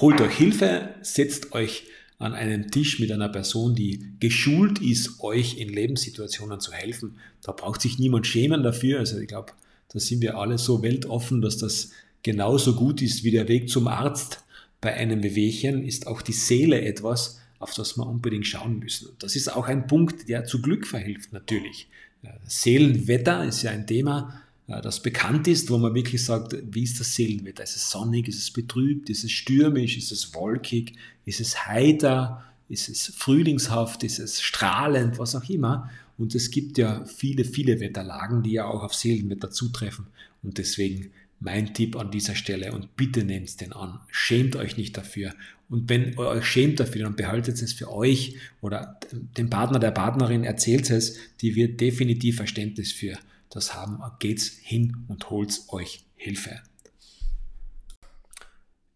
holt 0.00 0.20
euch 0.20 0.36
Hilfe, 0.36 0.94
setzt 1.02 1.52
euch 1.52 1.84
an 2.18 2.32
einen 2.32 2.70
Tisch 2.70 3.00
mit 3.00 3.10
einer 3.10 3.28
Person, 3.28 3.74
die 3.74 4.12
geschult 4.20 4.80
ist, 4.80 5.20
euch 5.20 5.58
in 5.58 5.68
Lebenssituationen 5.68 6.60
zu 6.60 6.72
helfen. 6.72 7.18
Da 7.42 7.52
braucht 7.52 7.82
sich 7.82 7.98
niemand 7.98 8.26
schämen 8.26 8.62
dafür. 8.62 9.00
Also 9.00 9.18
ich 9.18 9.28
glaube, 9.28 9.52
da 9.92 9.98
sind 9.98 10.22
wir 10.22 10.38
alle 10.38 10.58
so 10.58 10.82
weltoffen, 10.82 11.42
dass 11.42 11.58
das 11.58 11.90
genauso 12.22 12.74
gut 12.74 13.02
ist 13.02 13.24
wie 13.24 13.32
der 13.32 13.48
Weg 13.48 13.68
zum 13.68 13.88
Arzt. 13.88 14.44
Bei 14.80 14.94
einem 14.94 15.22
Wehwehchen 15.22 15.84
ist 15.84 16.06
auch 16.06 16.22
die 16.22 16.32
Seele 16.32 16.80
etwas, 16.82 17.40
auf 17.58 17.74
das 17.74 17.96
wir 17.96 18.06
unbedingt 18.06 18.46
schauen 18.46 18.78
müssen. 18.78 19.08
Und 19.08 19.22
das 19.22 19.36
ist 19.36 19.52
auch 19.52 19.66
ein 19.66 19.86
Punkt, 19.86 20.28
der 20.28 20.44
zu 20.44 20.60
Glück 20.60 20.86
verhilft 20.86 21.32
natürlich. 21.32 21.88
Seelenwetter 22.46 23.44
ist 23.44 23.62
ja 23.62 23.70
ein 23.70 23.86
Thema, 23.86 24.42
das 24.66 25.00
bekannt 25.00 25.46
ist, 25.46 25.70
wo 25.70 25.78
man 25.78 25.94
wirklich 25.94 26.24
sagt, 26.24 26.56
wie 26.70 26.82
ist 26.82 26.98
das 26.98 27.14
Seelenwetter? 27.14 27.62
Ist 27.62 27.76
es 27.76 27.90
sonnig, 27.90 28.26
ist 28.26 28.38
es 28.38 28.50
betrübt, 28.50 29.08
ist 29.10 29.22
es 29.22 29.30
stürmisch, 29.30 29.96
ist 29.96 30.10
es 30.10 30.34
wolkig, 30.34 30.94
ist 31.24 31.40
es 31.40 31.66
heiter, 31.66 32.44
ist 32.68 32.88
es 32.88 33.06
frühlingshaft, 33.16 34.02
ist 34.02 34.18
es 34.18 34.42
strahlend, 34.42 35.18
was 35.18 35.36
auch 35.36 35.48
immer. 35.48 35.88
Und 36.18 36.34
es 36.34 36.50
gibt 36.50 36.78
ja 36.78 37.04
viele, 37.04 37.44
viele 37.44 37.78
Wetterlagen, 37.78 38.42
die 38.42 38.52
ja 38.52 38.64
auch 38.64 38.82
auf 38.82 38.94
Seelenwetter 38.94 39.50
zutreffen. 39.50 40.06
Und 40.42 40.58
deswegen 40.58 41.12
mein 41.40 41.74
Tipp 41.74 41.96
an 41.96 42.10
dieser 42.10 42.34
Stelle 42.34 42.72
und 42.72 42.96
bitte 42.96 43.24
nehmt 43.24 43.60
den 43.60 43.72
an. 43.72 44.00
Schämt 44.10 44.56
euch 44.56 44.76
nicht 44.76 44.96
dafür. 44.96 45.34
Und 45.68 45.88
wenn 45.88 46.12
ihr 46.12 46.18
euch 46.18 46.44
schämt 46.44 46.80
dafür, 46.80 47.04
dann 47.04 47.16
behaltet 47.16 47.60
es 47.60 47.72
für 47.72 47.92
euch 47.92 48.36
oder 48.60 48.98
dem 49.36 49.50
Partner, 49.50 49.78
der 49.78 49.90
Partnerin 49.90 50.44
erzählt 50.44 50.90
es, 50.90 51.18
die 51.40 51.56
wird 51.56 51.80
definitiv 51.80 52.36
Verständnis 52.36 52.92
für 52.92 53.18
das 53.50 53.74
haben, 53.74 53.98
geht's 54.18 54.58
hin 54.62 54.96
und 55.08 55.30
holt 55.30 55.62
euch 55.68 56.04
Hilfe. 56.16 56.60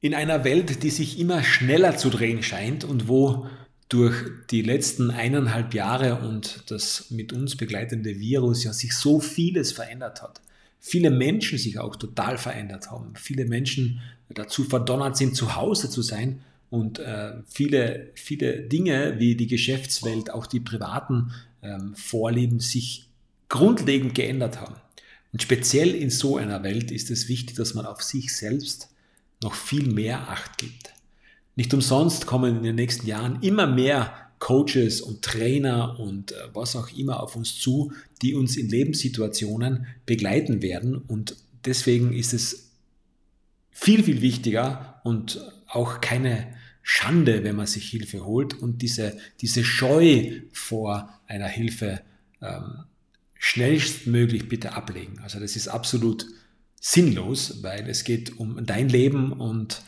In 0.00 0.14
einer 0.14 0.44
Welt, 0.44 0.82
die 0.82 0.90
sich 0.90 1.18
immer 1.18 1.42
schneller 1.42 1.97
zu 1.97 2.09
drehen 2.09 2.42
scheint 2.42 2.85
und 2.85 3.09
wo 3.09 3.47
durch 3.90 4.14
die 4.50 4.62
letzten 4.62 5.11
eineinhalb 5.11 5.75
Jahre 5.75 6.20
und 6.26 6.64
das 6.68 7.11
mit 7.11 7.32
uns 7.32 7.56
begleitende 7.56 8.18
Virus 8.18 8.64
ja 8.64 8.73
sich 8.73 8.94
so 8.94 9.20
vieles 9.20 9.73
verändert 9.73 10.23
hat. 10.23 10.40
Viele 10.80 11.10
Menschen 11.10 11.58
sich 11.58 11.78
auch 11.78 11.94
total 11.96 12.38
verändert 12.38 12.90
haben. 12.90 13.12
Viele 13.16 13.44
Menschen 13.44 14.00
dazu 14.30 14.64
verdonnert 14.64 15.16
sind, 15.16 15.37
zu 15.37 15.56
Hause 15.56 15.90
zu 15.90 16.02
sein 16.02 16.40
und 16.70 16.99
äh, 17.00 17.34
viele, 17.46 18.10
viele 18.14 18.62
Dinge 18.62 19.18
wie 19.18 19.34
die 19.34 19.46
Geschäftswelt, 19.46 20.30
auch 20.30 20.46
die 20.46 20.60
privaten 20.60 21.32
ähm, 21.62 21.94
Vorlieben 21.94 22.60
sich 22.60 23.08
grundlegend 23.49 24.14
geändert 24.14 24.60
haben. 24.60 24.76
Und 25.32 25.42
speziell 25.42 25.94
in 25.94 26.10
so 26.10 26.37
einer 26.37 26.62
Welt 26.62 26.90
ist 26.90 27.10
es 27.10 27.28
wichtig, 27.28 27.56
dass 27.56 27.75
man 27.75 27.87
auf 27.87 28.02
sich 28.02 28.34
selbst 28.34 28.88
noch 29.42 29.54
viel 29.54 29.87
mehr 29.87 30.28
Acht 30.30 30.58
gibt. 30.58 30.94
Nicht 31.56 31.75
umsonst 31.75 32.26
kommen 32.26 32.56
in 32.58 32.62
den 32.62 32.76
nächsten 32.76 33.06
Jahren 33.06 33.42
immer 33.42 33.66
mehr 33.66 34.29
Coaches 34.40 35.00
und 35.00 35.23
Trainer 35.23 36.00
und 36.00 36.32
äh, 36.32 36.37
was 36.52 36.75
auch 36.75 36.90
immer 36.97 37.23
auf 37.23 37.37
uns 37.37 37.61
zu, 37.61 37.92
die 38.23 38.35
uns 38.35 38.56
in 38.56 38.68
Lebenssituationen 38.68 39.87
begleiten 40.06 40.62
werden. 40.62 40.97
Und 40.97 41.37
deswegen 41.64 42.12
ist 42.12 42.32
es 42.32 42.73
viel, 43.70 44.02
viel 44.02 44.23
wichtiger 44.23 45.00
und 45.04 45.40
auch 45.68 46.00
keine 46.00 46.49
Schande, 46.82 47.44
wenn 47.44 47.54
man 47.54 47.66
sich 47.66 47.88
Hilfe 47.90 48.25
holt 48.25 48.54
und 48.54 48.82
diese, 48.82 49.16
diese 49.40 49.62
Scheu 49.62 50.40
vor 50.52 51.20
einer 51.26 51.47
Hilfe 51.47 52.00
ähm, 52.40 52.85
schnellstmöglich 53.35 54.49
bitte 54.49 54.73
ablegen. 54.73 55.18
Also 55.20 55.38
das 55.38 55.54
ist 55.54 55.68
absolut 55.68 56.26
sinnlos, 56.80 57.62
weil 57.62 57.88
es 57.88 58.04
geht 58.04 58.38
um 58.38 58.64
dein 58.64 58.88
Leben 58.88 59.32
und 59.32 59.82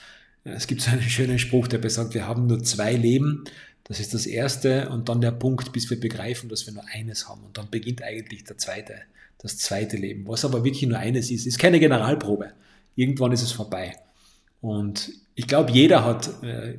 es 0.44 0.66
gibt 0.66 0.82
so 0.82 0.90
einen 0.90 1.02
schönen 1.02 1.38
Spruch, 1.38 1.68
der 1.68 1.78
besagt, 1.78 2.14
wir 2.14 2.26
haben 2.26 2.46
nur 2.46 2.62
zwei 2.64 2.94
Leben. 2.94 3.44
Das 3.84 4.00
ist 4.00 4.14
das 4.14 4.26
erste 4.26 4.88
und 4.90 5.08
dann 5.08 5.20
der 5.20 5.32
Punkt, 5.32 5.72
bis 5.72 5.90
wir 5.90 5.98
begreifen, 5.98 6.48
dass 6.48 6.66
wir 6.66 6.72
nur 6.72 6.84
eines 6.92 7.28
haben. 7.28 7.44
Und 7.44 7.58
dann 7.58 7.70
beginnt 7.70 8.02
eigentlich 8.02 8.44
der 8.44 8.58
zweite, 8.58 8.94
das 9.38 9.58
zweite 9.58 9.96
Leben. 9.96 10.26
Was 10.26 10.44
aber 10.44 10.64
wirklich 10.64 10.88
nur 10.88 10.98
eines 10.98 11.30
ist, 11.30 11.46
ist 11.46 11.58
keine 11.58 11.80
Generalprobe. 11.80 12.52
Irgendwann 12.94 13.32
ist 13.32 13.42
es 13.42 13.52
vorbei. 13.52 13.96
Und 14.60 15.10
ich 15.34 15.48
glaube, 15.48 15.72
jeder 15.72 16.04
hat 16.04 16.42
äh, 16.44 16.78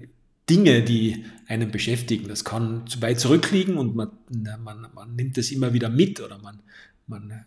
Dinge, 0.49 0.83
die 0.83 1.25
einen 1.47 1.71
beschäftigen. 1.71 2.27
Das 2.27 2.45
kann 2.45 2.87
zu 2.87 3.01
weit 3.01 3.19
zurückliegen 3.19 3.77
und 3.77 3.95
man, 3.95 4.11
man, 4.63 4.87
man 4.93 5.15
nimmt 5.15 5.37
es 5.37 5.51
immer 5.51 5.73
wieder 5.73 5.89
mit 5.89 6.21
oder 6.21 6.37
man, 6.37 6.59
man 7.07 7.45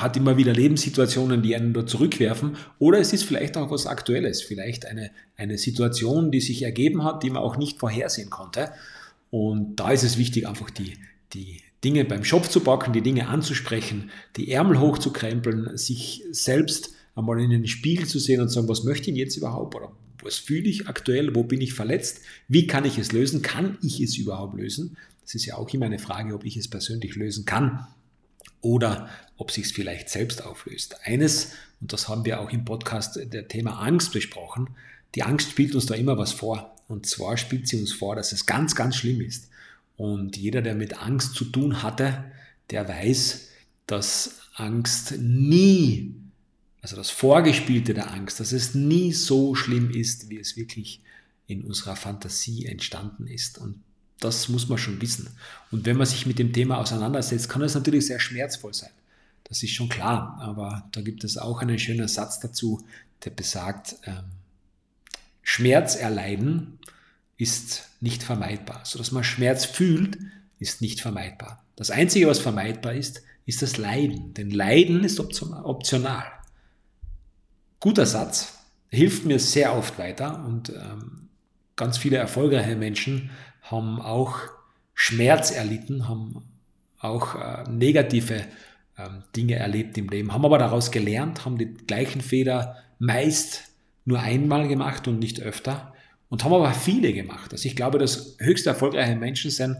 hat 0.00 0.16
immer 0.16 0.36
wieder 0.36 0.52
Lebenssituationen, 0.52 1.42
die 1.42 1.54
einen 1.56 1.72
dort 1.72 1.88
zurückwerfen. 1.88 2.56
Oder 2.78 2.98
es 2.98 3.12
ist 3.12 3.24
vielleicht 3.24 3.56
auch 3.56 3.70
was 3.70 3.86
Aktuelles, 3.86 4.42
vielleicht 4.42 4.86
eine, 4.86 5.10
eine 5.36 5.58
Situation, 5.58 6.30
die 6.30 6.40
sich 6.40 6.62
ergeben 6.62 7.04
hat, 7.04 7.22
die 7.22 7.30
man 7.30 7.42
auch 7.42 7.56
nicht 7.56 7.78
vorhersehen 7.78 8.30
konnte. 8.30 8.70
Und 9.30 9.76
da 9.76 9.90
ist 9.90 10.02
es 10.02 10.18
wichtig, 10.18 10.48
einfach 10.48 10.70
die, 10.70 10.94
die 11.32 11.60
Dinge 11.84 12.04
beim 12.04 12.24
Schopf 12.24 12.48
zu 12.48 12.60
packen, 12.60 12.92
die 12.92 13.02
Dinge 13.02 13.28
anzusprechen, 13.28 14.10
die 14.36 14.50
Ärmel 14.50 14.80
hochzukrempeln, 14.80 15.76
sich 15.76 16.24
selbst 16.30 16.90
einmal 17.14 17.40
in 17.40 17.50
den 17.50 17.66
Spiegel 17.66 18.06
zu 18.06 18.18
sehen 18.18 18.40
und 18.40 18.48
zu 18.48 18.54
sagen, 18.54 18.68
was 18.68 18.84
möchte 18.84 19.10
ich 19.10 19.16
jetzt 19.16 19.36
überhaupt 19.36 19.74
oder 19.74 19.92
was 20.22 20.36
fühle 20.36 20.68
ich 20.68 20.88
aktuell, 20.88 21.34
wo 21.34 21.44
bin 21.44 21.60
ich 21.60 21.74
verletzt, 21.74 22.20
wie 22.48 22.66
kann 22.66 22.84
ich 22.84 22.98
es 22.98 23.12
lösen, 23.12 23.42
kann 23.42 23.78
ich 23.82 24.00
es 24.00 24.16
überhaupt 24.16 24.56
lösen? 24.56 24.96
Das 25.22 25.34
ist 25.34 25.46
ja 25.46 25.56
auch 25.56 25.68
immer 25.72 25.86
eine 25.86 25.98
Frage, 25.98 26.34
ob 26.34 26.44
ich 26.44 26.56
es 26.56 26.68
persönlich 26.68 27.14
lösen 27.16 27.44
kann 27.44 27.86
oder 28.60 29.08
ob 29.36 29.50
sich 29.50 29.66
es 29.66 29.72
vielleicht 29.72 30.08
selbst 30.08 30.44
auflöst. 30.44 30.96
Eines, 31.04 31.52
und 31.80 31.92
das 31.92 32.08
haben 32.08 32.24
wir 32.24 32.40
auch 32.40 32.50
im 32.50 32.64
Podcast 32.64 33.18
der 33.22 33.48
Thema 33.48 33.80
Angst 33.80 34.12
besprochen, 34.12 34.70
die 35.14 35.22
Angst 35.22 35.50
spielt 35.50 35.74
uns 35.74 35.86
da 35.86 35.94
immer 35.94 36.18
was 36.18 36.32
vor. 36.32 36.74
Und 36.88 37.06
zwar 37.06 37.36
spielt 37.36 37.68
sie 37.68 37.78
uns 37.78 37.92
vor, 37.92 38.16
dass 38.16 38.32
es 38.32 38.46
ganz, 38.46 38.74
ganz 38.74 38.96
schlimm 38.96 39.20
ist. 39.20 39.48
Und 39.96 40.36
jeder, 40.36 40.62
der 40.62 40.74
mit 40.74 41.00
Angst 41.00 41.34
zu 41.34 41.46
tun 41.46 41.82
hatte, 41.82 42.24
der 42.70 42.88
weiß, 42.88 43.48
dass 43.86 44.40
Angst 44.54 45.18
nie 45.18 46.14
also 46.86 46.94
das 46.94 47.10
Vorgespielte 47.10 47.94
der 47.94 48.12
Angst, 48.12 48.38
dass 48.38 48.52
es 48.52 48.76
nie 48.76 49.12
so 49.12 49.56
schlimm 49.56 49.90
ist, 49.90 50.30
wie 50.30 50.38
es 50.38 50.56
wirklich 50.56 51.02
in 51.48 51.64
unserer 51.64 51.96
Fantasie 51.96 52.66
entstanden 52.66 53.26
ist. 53.26 53.58
Und 53.58 53.82
das 54.20 54.48
muss 54.48 54.68
man 54.68 54.78
schon 54.78 55.00
wissen. 55.00 55.28
Und 55.70 55.84
wenn 55.86 55.96
man 55.96 56.06
sich 56.06 56.26
mit 56.26 56.38
dem 56.38 56.52
Thema 56.52 56.78
auseinandersetzt, 56.78 57.48
kann 57.48 57.62
es 57.62 57.74
natürlich 57.74 58.06
sehr 58.06 58.20
schmerzvoll 58.20 58.74
sein. 58.74 58.90
Das 59.44 59.62
ist 59.62 59.72
schon 59.72 59.88
klar. 59.88 60.38
Aber 60.40 60.88
da 60.92 61.02
gibt 61.02 61.24
es 61.24 61.36
auch 61.36 61.60
einen 61.60 61.78
schönen 61.78 62.08
Satz 62.08 62.40
dazu, 62.40 62.84
der 63.24 63.30
besagt, 63.30 63.96
ähm, 64.04 64.24
Schmerz 65.42 65.94
erleiden 65.94 66.78
ist 67.36 67.84
nicht 68.00 68.22
vermeidbar. 68.22 68.80
So 68.84 68.98
dass 68.98 69.12
man 69.12 69.22
Schmerz 69.22 69.64
fühlt, 69.64 70.18
ist 70.58 70.80
nicht 70.80 71.00
vermeidbar. 71.00 71.62
Das 71.76 71.90
Einzige, 71.90 72.26
was 72.26 72.38
vermeidbar 72.38 72.94
ist, 72.94 73.22
ist 73.44 73.62
das 73.62 73.76
Leiden. 73.76 74.34
Denn 74.34 74.50
Leiden 74.50 75.04
ist 75.04 75.20
optional 75.20 76.36
guter 77.80 78.06
Satz, 78.06 78.54
hilft 78.90 79.24
mir 79.24 79.38
sehr 79.38 79.76
oft 79.76 79.98
weiter 79.98 80.44
und 80.44 80.70
ähm, 80.70 81.28
ganz 81.76 81.98
viele 81.98 82.16
erfolgreiche 82.16 82.74
Menschen 82.76 83.30
haben 83.70 84.00
auch 84.00 84.38
Schmerz 84.94 85.50
erlitten, 85.50 86.08
haben 86.08 86.42
auch 86.98 87.34
äh, 87.34 87.70
negative 87.70 88.44
ähm, 88.98 89.22
Dinge 89.34 89.56
erlebt 89.56 89.98
im 89.98 90.08
Leben, 90.08 90.32
haben 90.32 90.44
aber 90.44 90.58
daraus 90.58 90.90
gelernt, 90.90 91.44
haben 91.44 91.58
die 91.58 91.72
gleichen 91.72 92.20
Fehler 92.20 92.76
meist 92.98 93.64
nur 94.04 94.20
einmal 94.20 94.68
gemacht 94.68 95.06
und 95.08 95.18
nicht 95.18 95.40
öfter 95.40 95.92
und 96.28 96.44
haben 96.44 96.54
aber 96.54 96.72
viele 96.72 97.12
gemacht. 97.12 97.52
Also 97.52 97.66
ich 97.66 97.76
glaube, 97.76 97.98
dass 97.98 98.36
höchst 98.38 98.66
erfolgreiche 98.66 99.16
Menschen 99.16 99.50
sind, 99.50 99.76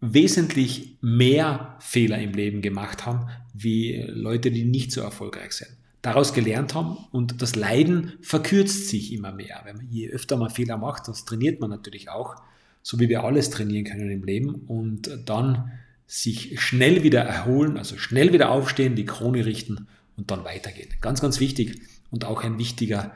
wesentlich 0.00 0.96
mehr 1.00 1.76
Fehler 1.80 2.18
im 2.18 2.32
Leben 2.32 2.62
gemacht 2.62 3.06
haben, 3.06 3.28
wie 3.54 4.04
Leute, 4.06 4.50
die 4.50 4.64
nicht 4.64 4.92
so 4.92 5.00
erfolgreich 5.00 5.52
sind 5.52 5.70
daraus 6.02 6.32
gelernt 6.32 6.74
haben 6.74 6.96
und 7.10 7.42
das 7.42 7.56
Leiden 7.56 8.12
verkürzt 8.22 8.88
sich 8.88 9.12
immer 9.12 9.32
mehr. 9.32 9.62
Wenn 9.64 9.76
man, 9.76 9.88
je 9.90 10.08
öfter 10.08 10.36
man 10.36 10.50
Fehler 10.50 10.76
macht, 10.78 11.08
das 11.08 11.24
trainiert 11.24 11.60
man 11.60 11.70
natürlich 11.70 12.08
auch, 12.08 12.36
so 12.82 12.98
wie 13.00 13.08
wir 13.08 13.24
alles 13.24 13.50
trainieren 13.50 13.84
können 13.84 14.10
im 14.10 14.24
Leben 14.24 14.54
und 14.66 15.10
dann 15.26 15.72
sich 16.06 16.60
schnell 16.60 17.02
wieder 17.02 17.20
erholen, 17.20 17.76
also 17.76 17.98
schnell 17.98 18.32
wieder 18.32 18.50
aufstehen, 18.50 18.96
die 18.96 19.04
Krone 19.04 19.44
richten 19.44 19.88
und 20.16 20.30
dann 20.30 20.44
weitergehen. 20.44 20.88
Ganz, 21.00 21.20
ganz 21.20 21.38
wichtig 21.38 21.82
und 22.10 22.24
auch 22.24 22.42
ein 22.42 22.58
wichtiger 22.58 23.12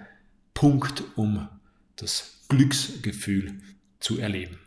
Punkt, 0.55 1.03
um 1.17 1.49
das 1.97 2.45
Glücksgefühl 2.49 3.55
zu 3.99 4.19
erleben. 4.19 4.59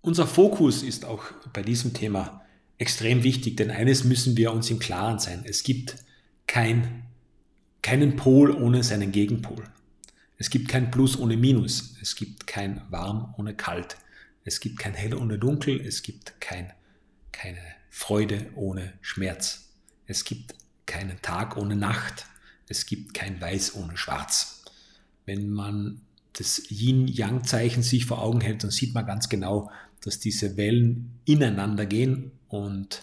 Unser 0.00 0.26
Fokus 0.26 0.82
ist 0.82 1.04
auch 1.04 1.22
bei 1.52 1.62
diesem 1.62 1.94
Thema 1.94 2.42
extrem 2.78 3.22
wichtig, 3.22 3.56
denn 3.56 3.70
eines 3.70 4.02
müssen 4.02 4.36
wir 4.36 4.52
uns 4.52 4.68
im 4.68 4.80
Klaren 4.80 5.20
sein. 5.20 5.44
Es 5.44 5.62
gibt 5.62 5.96
kein, 6.48 7.04
keinen 7.80 8.16
Pol 8.16 8.50
ohne 8.50 8.82
seinen 8.82 9.12
Gegenpol. 9.12 9.62
Es 10.42 10.50
gibt 10.50 10.66
kein 10.66 10.90
Plus 10.90 11.16
ohne 11.16 11.36
Minus. 11.36 11.94
Es 12.02 12.16
gibt 12.16 12.48
kein 12.48 12.82
Warm 12.90 13.32
ohne 13.38 13.54
Kalt. 13.54 13.96
Es 14.42 14.58
gibt 14.58 14.80
kein 14.80 14.92
Hell 14.92 15.14
ohne 15.14 15.38
Dunkel. 15.38 15.80
Es 15.80 16.02
gibt 16.02 16.40
kein 16.40 16.72
keine 17.30 17.60
Freude 17.90 18.50
ohne 18.56 18.92
Schmerz. 19.02 19.72
Es 20.06 20.24
gibt 20.24 20.56
keinen 20.84 21.22
Tag 21.22 21.56
ohne 21.56 21.76
Nacht. 21.76 22.26
Es 22.66 22.86
gibt 22.86 23.14
kein 23.14 23.40
Weiß 23.40 23.76
ohne 23.76 23.96
Schwarz. 23.96 24.64
Wenn 25.26 25.48
man 25.48 26.00
das 26.32 26.60
Yin-Yang-Zeichen 26.68 27.84
sich 27.84 28.06
vor 28.06 28.20
Augen 28.20 28.40
hält, 28.40 28.64
dann 28.64 28.72
sieht 28.72 28.94
man 28.94 29.06
ganz 29.06 29.28
genau, 29.28 29.70
dass 30.00 30.18
diese 30.18 30.56
Wellen 30.56 31.20
ineinander 31.24 31.86
gehen 31.86 32.32
und 32.48 33.02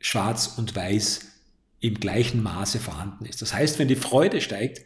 Schwarz 0.00 0.54
und 0.56 0.74
Weiß 0.74 1.26
im 1.80 2.00
gleichen 2.00 2.42
Maße 2.42 2.78
vorhanden 2.78 3.26
ist. 3.26 3.42
Das 3.42 3.52
heißt, 3.52 3.78
wenn 3.78 3.88
die 3.88 3.96
Freude 3.96 4.40
steigt, 4.40 4.80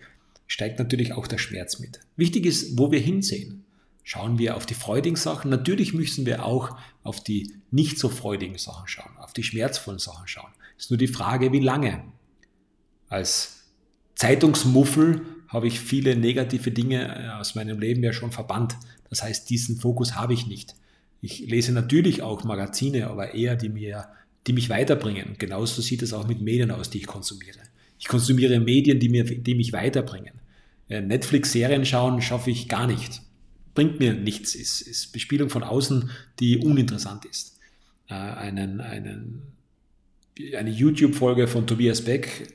steigt 0.51 0.81
natürlich 0.81 1.13
auch 1.13 1.29
der 1.29 1.39
Schmerz 1.39 1.79
mit. 1.79 2.01
Wichtig 2.17 2.45
ist, 2.45 2.77
wo 2.77 2.91
wir 2.91 2.99
hinsehen. 2.99 3.65
Schauen 4.03 4.39
wir 4.39 4.57
auf 4.57 4.67
die 4.67 4.75
freudigen 4.75 5.17
Sachen. 5.17 5.49
Natürlich 5.49 5.95
müssen 5.95 6.27
wir 6.27 6.45
auch 6.45 6.77
auf 7.05 7.23
die 7.23 7.55
nicht 7.71 7.99
so 8.01 8.09
freudigen 8.09 8.59
Sachen 8.59 8.89
schauen, 8.89 9.17
auf 9.19 9.33
die 9.33 9.45
schmerzvollen 9.45 10.01
Sachen 10.01 10.27
schauen. 10.27 10.51
Ist 10.77 10.91
nur 10.91 10.99
die 10.99 11.07
Frage, 11.07 11.53
wie 11.53 11.61
lange. 11.61 12.03
Als 13.09 13.71
Zeitungsmuffel 14.17 15.23
habe 15.47 15.69
ich 15.69 15.79
viele 15.79 16.17
negative 16.17 16.73
Dinge 16.73 17.17
äh, 17.17 17.29
aus 17.39 17.55
meinem 17.55 17.79
Leben 17.79 18.03
ja 18.03 18.13
schon 18.13 18.33
verbannt. 18.33 18.77
Das 19.09 19.23
heißt, 19.23 19.49
diesen 19.51 19.77
Fokus 19.79 20.17
habe 20.17 20.35
ich 20.35 20.49
nicht. 20.49 20.75
Ich 21.21 21.41
lese 21.41 21.71
natürlich 21.71 22.23
auch 22.23 22.43
Magazine, 22.43 23.07
aber 23.07 23.35
eher 23.35 23.55
die 23.55 23.69
mir, 23.69 24.09
die 24.49 24.53
mich 24.53 24.69
weiterbringen. 24.69 25.37
genauso 25.39 25.81
sieht 25.81 26.03
es 26.03 26.13
auch 26.13 26.27
mit 26.27 26.41
Medien 26.41 26.73
aus, 26.73 26.91
die 26.91 26.99
ich 26.99 27.07
konsumiere. 27.07 27.61
Ich 28.01 28.09
konsumiere 28.09 28.59
Medien, 28.59 28.99
die, 28.99 29.11
mir, 29.11 29.25
die 29.25 29.55
mich 29.55 29.73
weiterbringen. 29.73 30.40
Äh, 30.91 31.01
Netflix-Serien 31.01 31.87
schauen 31.87 32.21
schaffe 32.21 32.51
ich 32.51 32.69
gar 32.69 32.87
nicht. 32.87 33.23
Bringt 33.75 34.01
mir 34.01 34.13
nichts, 34.13 34.55
ist, 34.55 34.83
ist 34.83 35.13
Bespielung 35.13 35.49
von 35.49 35.63
außen, 35.63 36.11
die 36.41 36.59
uninteressant 36.59 37.25
ist. 37.25 37.59
Äh, 38.09 38.15
einen, 38.15 38.81
einen, 38.81 39.43
eine 40.57 40.71
YouTube-Folge 40.71 41.47
von 41.47 41.67
Tobias 41.67 42.03
Beck, 42.03 42.55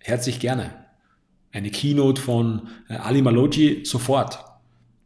herzlich 0.00 0.38
gerne. 0.38 0.84
Eine 1.50 1.70
Keynote 1.70 2.20
von 2.20 2.68
äh, 2.88 2.94
Ali 2.94 3.22
Maloji, 3.22 3.84
sofort. 3.84 4.44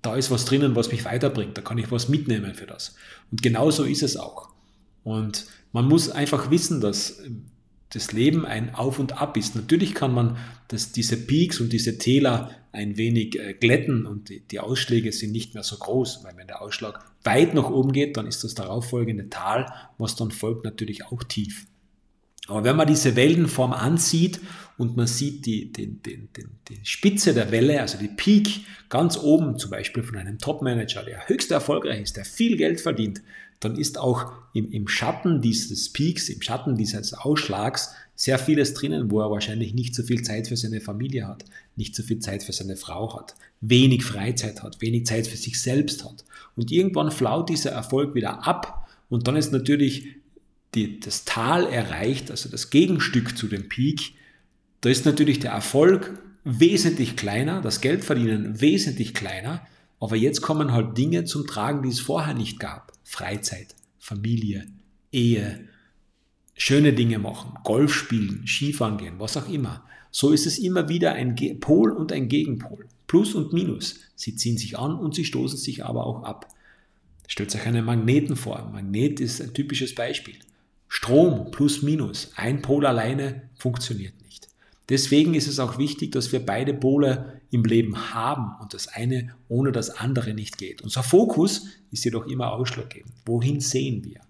Da 0.02 0.16
ist 0.16 0.30
was 0.30 0.44
drinnen, 0.44 0.76
was 0.76 0.90
mich 0.90 1.04
weiterbringt. 1.04 1.56
Da 1.56 1.62
kann 1.62 1.78
ich 1.78 1.90
was 1.90 2.08
mitnehmen 2.08 2.54
für 2.54 2.66
das. 2.66 2.96
Und 3.30 3.42
genauso 3.42 3.84
ist 3.84 4.02
es 4.02 4.16
auch. 4.16 4.50
Und 5.04 5.46
man 5.72 5.86
muss 5.86 6.10
einfach 6.10 6.50
wissen, 6.50 6.80
dass 6.80 7.22
das 7.90 8.12
Leben 8.12 8.44
ein 8.44 8.74
Auf 8.74 8.98
und 8.98 9.20
Ab 9.20 9.36
ist. 9.36 9.54
Natürlich 9.54 9.94
kann 9.94 10.12
man 10.12 10.36
das, 10.68 10.92
diese 10.92 11.16
Peaks 11.16 11.60
und 11.60 11.72
diese 11.72 11.98
Täler 11.98 12.50
ein 12.72 12.96
wenig 12.96 13.38
äh, 13.38 13.54
glätten 13.54 14.06
und 14.06 14.30
die, 14.50 14.60
Ausschläge 14.60 15.12
sind 15.12 15.32
nicht 15.32 15.54
mehr 15.54 15.62
so 15.62 15.76
groß, 15.76 16.24
weil 16.24 16.36
wenn 16.36 16.46
der 16.46 16.60
Ausschlag 16.60 17.04
weit 17.24 17.54
nach 17.54 17.70
oben 17.70 17.92
geht, 17.92 18.16
dann 18.16 18.26
ist 18.26 18.44
das 18.44 18.54
darauffolgende 18.54 19.30
Tal, 19.30 19.72
was 19.98 20.16
dann 20.16 20.30
folgt, 20.30 20.64
natürlich 20.64 21.06
auch 21.06 21.22
tief. 21.24 21.66
Aber 22.48 22.64
wenn 22.64 22.76
man 22.76 22.86
diese 22.86 23.16
Wellenform 23.16 23.72
ansieht 23.72 24.40
und 24.76 24.96
man 24.96 25.06
sieht 25.06 25.46
die, 25.46 25.72
die, 25.72 25.86
die, 26.00 26.28
die, 26.36 26.78
Spitze 26.84 27.34
der 27.34 27.50
Welle, 27.50 27.80
also 27.80 27.98
die 27.98 28.08
Peak 28.08 28.60
ganz 28.88 29.18
oben, 29.18 29.58
zum 29.58 29.70
Beispiel 29.70 30.02
von 30.02 30.16
einem 30.16 30.38
Top-Manager, 30.38 31.02
der 31.02 31.28
höchst 31.28 31.50
erfolgreich 31.50 32.02
ist, 32.02 32.16
der 32.16 32.24
viel 32.24 32.56
Geld 32.56 32.80
verdient, 32.80 33.22
dann 33.60 33.76
ist 33.76 33.98
auch 33.98 34.32
im, 34.52 34.70
im 34.70 34.88
Schatten 34.88 35.40
dieses 35.40 35.92
Peaks, 35.92 36.28
im 36.28 36.42
Schatten 36.42 36.76
dieses 36.76 37.14
Ausschlags 37.14 37.90
sehr 38.14 38.38
vieles 38.38 38.74
drinnen, 38.74 39.10
wo 39.10 39.20
er 39.20 39.30
wahrscheinlich 39.30 39.74
nicht 39.74 39.94
so 39.94 40.02
viel 40.02 40.22
Zeit 40.22 40.48
für 40.48 40.56
seine 40.56 40.80
Familie 40.80 41.26
hat, 41.26 41.44
nicht 41.76 41.94
so 41.94 42.02
viel 42.02 42.18
Zeit 42.18 42.42
für 42.42 42.52
seine 42.52 42.76
Frau 42.76 43.18
hat, 43.18 43.34
wenig 43.60 44.04
Freizeit 44.04 44.62
hat, 44.62 44.80
wenig 44.80 45.06
Zeit 45.06 45.26
für 45.26 45.36
sich 45.36 45.60
selbst 45.60 46.04
hat. 46.04 46.24
Und 46.56 46.72
irgendwann 46.72 47.10
flaut 47.10 47.48
dieser 47.48 47.70
Erfolg 47.70 48.14
wieder 48.14 48.46
ab 48.46 48.88
und 49.08 49.28
dann 49.28 49.36
ist 49.36 49.52
natürlich 49.52 50.16
die, 50.74 51.00
das 51.00 51.24
Tal 51.24 51.66
erreicht, 51.66 52.30
also 52.30 52.48
das 52.48 52.70
Gegenstück 52.70 53.36
zu 53.36 53.46
dem 53.48 53.68
Peak, 53.68 54.12
da 54.80 54.90
ist 54.90 55.04
natürlich 55.04 55.38
der 55.38 55.52
Erfolg 55.52 56.18
wesentlich 56.44 57.16
kleiner, 57.16 57.60
das 57.60 57.80
Geldverdienen 57.80 58.60
wesentlich 58.60 59.14
kleiner, 59.14 59.66
aber 60.00 60.16
jetzt 60.16 60.42
kommen 60.42 60.72
halt 60.72 60.96
Dinge 60.96 61.24
zum 61.24 61.46
Tragen, 61.46 61.82
die 61.82 61.88
es 61.88 62.00
vorher 62.00 62.34
nicht 62.34 62.60
gab. 62.60 62.92
Freizeit, 63.08 63.74
Familie, 64.00 64.66
Ehe, 65.12 65.68
schöne 66.56 66.92
Dinge 66.92 67.18
machen, 67.20 67.54
Golf 67.62 67.94
spielen, 67.94 68.44
Skifahren 68.46 68.98
gehen, 68.98 69.14
was 69.18 69.36
auch 69.36 69.48
immer. 69.48 69.84
So 70.10 70.32
ist 70.32 70.44
es 70.44 70.58
immer 70.58 70.88
wieder 70.88 71.12
ein 71.12 71.36
Pol 71.60 71.92
und 71.92 72.12
ein 72.12 72.28
Gegenpol. 72.28 72.88
Plus 73.06 73.34
und 73.34 73.52
Minus. 73.52 74.00
Sie 74.16 74.34
ziehen 74.34 74.58
sich 74.58 74.76
an 74.76 74.96
und 74.98 75.14
sie 75.14 75.24
stoßen 75.24 75.56
sich 75.56 75.84
aber 75.84 76.04
auch 76.04 76.24
ab. 76.24 76.48
Stellt 77.28 77.54
euch 77.54 77.66
einen 77.66 77.84
Magneten 77.84 78.34
vor. 78.34 78.68
Magnet 78.72 79.20
ist 79.20 79.40
ein 79.40 79.54
typisches 79.54 79.94
Beispiel. 79.94 80.34
Strom 80.88 81.50
plus 81.50 81.82
minus. 81.82 82.32
Ein 82.36 82.62
Pol 82.62 82.86
alleine 82.86 83.50
funktioniert 83.56 84.14
nicht. 84.22 84.25
Deswegen 84.88 85.34
ist 85.34 85.48
es 85.48 85.58
auch 85.58 85.78
wichtig, 85.78 86.12
dass 86.12 86.30
wir 86.30 86.44
beide 86.44 86.72
Pole 86.72 87.40
im 87.50 87.64
Leben 87.64 88.14
haben 88.14 88.60
und 88.60 88.72
das 88.72 88.86
eine 88.88 89.34
ohne 89.48 89.72
das 89.72 89.90
andere 89.90 90.32
nicht 90.32 90.58
geht. 90.58 90.82
Unser 90.82 91.02
Fokus 91.02 91.66
ist 91.90 92.04
jedoch 92.04 92.26
immer 92.26 92.52
ausschlaggebend. 92.52 93.12
Wohin 93.24 93.60
sehen 93.60 94.04
wir? 94.04 94.20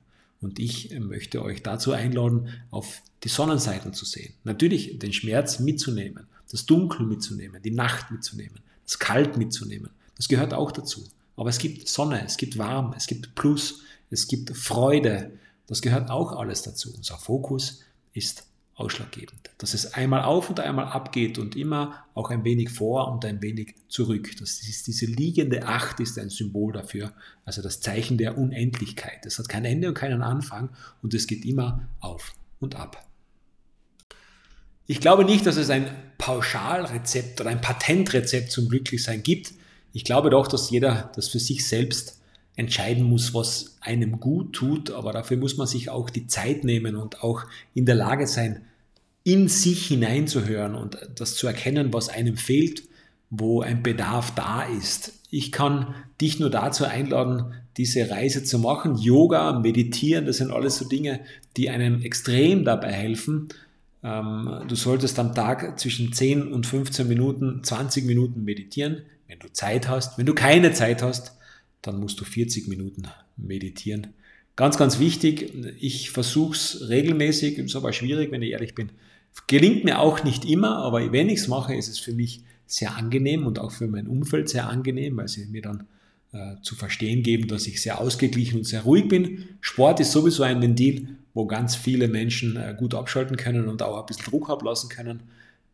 Und 0.40 0.58
ich 0.58 0.98
möchte 0.98 1.42
euch 1.42 1.62
dazu 1.62 1.92
einladen, 1.92 2.48
auf 2.70 3.02
die 3.24 3.28
Sonnenseiten 3.28 3.92
zu 3.92 4.04
sehen. 4.04 4.32
Natürlich 4.44 4.98
den 4.98 5.12
Schmerz 5.12 5.58
mitzunehmen, 5.58 6.26
das 6.50 6.66
Dunkel 6.66 7.06
mitzunehmen, 7.06 7.60
die 7.62 7.70
Nacht 7.70 8.10
mitzunehmen, 8.10 8.60
das 8.84 8.98
Kalt 8.98 9.36
mitzunehmen. 9.36 9.90
Das 10.16 10.28
gehört 10.28 10.54
auch 10.54 10.72
dazu. 10.72 11.04
Aber 11.36 11.50
es 11.50 11.58
gibt 11.58 11.86
Sonne, 11.88 12.24
es 12.24 12.36
gibt 12.36 12.56
Warm, 12.56 12.94
es 12.96 13.06
gibt 13.06 13.34
Plus, 13.34 13.82
es 14.10 14.26
gibt 14.26 14.56
Freude, 14.56 15.32
das 15.66 15.82
gehört 15.82 16.10
auch 16.10 16.32
alles 16.32 16.62
dazu. 16.62 16.94
Unser 16.96 17.18
Fokus 17.18 17.80
ist 18.12 18.44
ausschlaggebend. 18.76 19.50
Dass 19.58 19.74
es 19.74 19.94
einmal 19.94 20.22
auf 20.22 20.50
und 20.50 20.60
einmal 20.60 20.86
abgeht 20.86 21.38
und 21.38 21.56
immer 21.56 22.04
auch 22.14 22.30
ein 22.30 22.44
wenig 22.44 22.70
vor 22.70 23.10
und 23.10 23.24
ein 23.24 23.42
wenig 23.42 23.74
zurück. 23.88 24.30
Das 24.38 24.60
ist 24.60 24.86
diese 24.86 25.06
liegende 25.06 25.66
Acht 25.66 25.98
ist 25.98 26.18
ein 26.18 26.28
Symbol 26.28 26.74
dafür, 26.74 27.12
also 27.44 27.62
das 27.62 27.80
Zeichen 27.80 28.18
der 28.18 28.36
Unendlichkeit. 28.36 29.24
Es 29.24 29.38
hat 29.38 29.48
kein 29.48 29.64
Ende 29.64 29.88
und 29.88 29.94
keinen 29.94 30.22
Anfang 30.22 30.70
und 31.02 31.14
es 31.14 31.26
geht 31.26 31.44
immer 31.46 31.88
auf 32.00 32.34
und 32.60 32.76
ab. 32.76 33.06
Ich 34.86 35.00
glaube 35.00 35.24
nicht, 35.24 35.46
dass 35.46 35.56
es 35.56 35.70
ein 35.70 35.90
Pauschalrezept 36.18 37.40
oder 37.40 37.50
ein 37.50 37.60
Patentrezept 37.60 38.52
zum 38.52 38.68
Glücklichsein 38.68 39.22
gibt. 39.22 39.54
Ich 39.92 40.04
glaube 40.04 40.30
doch, 40.30 40.46
dass 40.46 40.70
jeder 40.70 41.10
das 41.16 41.28
für 41.28 41.40
sich 41.40 41.66
selbst 41.66 42.15
entscheiden 42.56 43.04
muss, 43.04 43.34
was 43.34 43.76
einem 43.80 44.18
gut 44.18 44.54
tut, 44.54 44.90
aber 44.90 45.12
dafür 45.12 45.36
muss 45.36 45.56
man 45.56 45.66
sich 45.66 45.90
auch 45.90 46.10
die 46.10 46.26
Zeit 46.26 46.64
nehmen 46.64 46.96
und 46.96 47.22
auch 47.22 47.44
in 47.74 47.84
der 47.84 47.94
Lage 47.94 48.26
sein, 48.26 48.62
in 49.22 49.48
sich 49.48 49.86
hineinzuhören 49.86 50.74
und 50.74 50.98
das 51.14 51.34
zu 51.34 51.46
erkennen, 51.46 51.92
was 51.92 52.08
einem 52.08 52.36
fehlt, 52.36 52.84
wo 53.28 53.60
ein 53.60 53.82
Bedarf 53.82 54.34
da 54.34 54.62
ist. 54.62 55.12
Ich 55.30 55.52
kann 55.52 55.94
dich 56.20 56.40
nur 56.40 56.50
dazu 56.50 56.84
einladen, 56.84 57.52
diese 57.76 58.08
Reise 58.08 58.44
zu 58.44 58.58
machen. 58.58 58.96
Yoga, 58.96 59.58
Meditieren, 59.58 60.24
das 60.24 60.38
sind 60.38 60.50
alles 60.50 60.76
so 60.76 60.88
Dinge, 60.88 61.20
die 61.56 61.68
einem 61.68 62.02
extrem 62.02 62.64
dabei 62.64 62.92
helfen. 62.92 63.48
Ähm, 64.02 64.62
du 64.68 64.76
solltest 64.76 65.18
am 65.18 65.34
Tag 65.34 65.78
zwischen 65.78 66.12
10 66.12 66.52
und 66.52 66.66
15 66.66 67.06
Minuten, 67.08 67.62
20 67.62 68.04
Minuten 68.04 68.44
meditieren, 68.44 69.02
wenn 69.26 69.40
du 69.40 69.52
Zeit 69.52 69.88
hast. 69.88 70.16
Wenn 70.16 70.26
du 70.26 70.34
keine 70.34 70.72
Zeit 70.72 71.02
hast, 71.02 71.32
dann 71.82 72.00
musst 72.00 72.20
du 72.20 72.24
40 72.24 72.68
Minuten 72.68 73.04
meditieren. 73.36 74.08
Ganz, 74.56 74.78
ganz 74.78 74.98
wichtig, 74.98 75.52
ich 75.80 76.10
versuche 76.10 76.56
es 76.56 76.88
regelmäßig, 76.88 77.58
ist 77.58 77.76
aber 77.76 77.92
schwierig, 77.92 78.30
wenn 78.30 78.42
ich 78.42 78.52
ehrlich 78.52 78.74
bin. 78.74 78.90
Gelingt 79.46 79.84
mir 79.84 80.00
auch 80.00 80.24
nicht 80.24 80.46
immer, 80.46 80.78
aber 80.78 81.12
wenn 81.12 81.28
ich 81.28 81.40
es 81.40 81.48
mache, 81.48 81.74
ist 81.74 81.88
es 81.88 81.98
für 81.98 82.14
mich 82.14 82.40
sehr 82.66 82.96
angenehm 82.96 83.46
und 83.46 83.58
auch 83.58 83.70
für 83.70 83.86
mein 83.86 84.06
Umfeld 84.06 84.48
sehr 84.48 84.68
angenehm, 84.68 85.18
weil 85.18 85.28
sie 85.28 85.44
mir 85.46 85.60
dann 85.60 85.86
äh, 86.32 86.56
zu 86.62 86.74
verstehen 86.74 87.22
geben, 87.22 87.48
dass 87.48 87.66
ich 87.66 87.82
sehr 87.82 88.00
ausgeglichen 88.00 88.58
und 88.58 88.64
sehr 88.64 88.82
ruhig 88.82 89.08
bin. 89.08 89.44
Sport 89.60 90.00
ist 90.00 90.12
sowieso 90.12 90.42
ein 90.42 90.62
Ventil, 90.62 91.16
wo 91.34 91.46
ganz 91.46 91.76
viele 91.76 92.08
Menschen 92.08 92.56
äh, 92.56 92.74
gut 92.76 92.94
abschalten 92.94 93.36
können 93.36 93.68
und 93.68 93.82
auch 93.82 94.00
ein 94.00 94.06
bisschen 94.06 94.24
Druck 94.24 94.48
ablassen 94.48 94.88
können. 94.88 95.22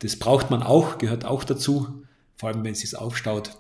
Das 0.01 0.17
braucht 0.17 0.51
man 0.51 0.63
auch, 0.63 0.99
gehört 0.99 1.25
auch 1.25 1.45
dazu, 1.45 2.03
vor 2.37 2.49
allem 2.49 2.65
wenn 2.65 2.73
es 2.73 2.81
sich 2.81 2.97
aufstaut 2.97 3.53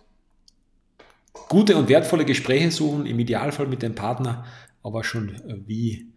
gute 1.32 1.76
und 1.76 1.88
wertvolle 1.88 2.24
Gespräche 2.24 2.70
suchen, 2.70 3.06
im 3.06 3.18
Idealfall 3.18 3.66
mit 3.66 3.82
dem 3.82 3.94
Partner, 3.94 4.44
aber 4.82 5.04
schon 5.04 5.34
äh, 5.34 5.56
wie 5.66 6.12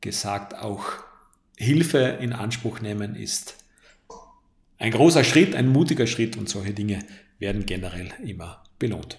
gesagt 0.00 0.58
auch 0.58 0.84
Hilfe 1.56 2.18
in 2.20 2.32
Anspruch 2.32 2.80
nehmen 2.80 3.14
ist 3.14 3.56
ein 4.78 4.90
großer 4.90 5.24
Schritt, 5.24 5.54
ein 5.54 5.68
mutiger 5.68 6.06
Schritt 6.06 6.36
und 6.36 6.48
solche 6.48 6.74
Dinge 6.74 6.98
werden 7.38 7.64
generell 7.64 8.10
immer 8.22 8.64
belohnt. 8.78 9.18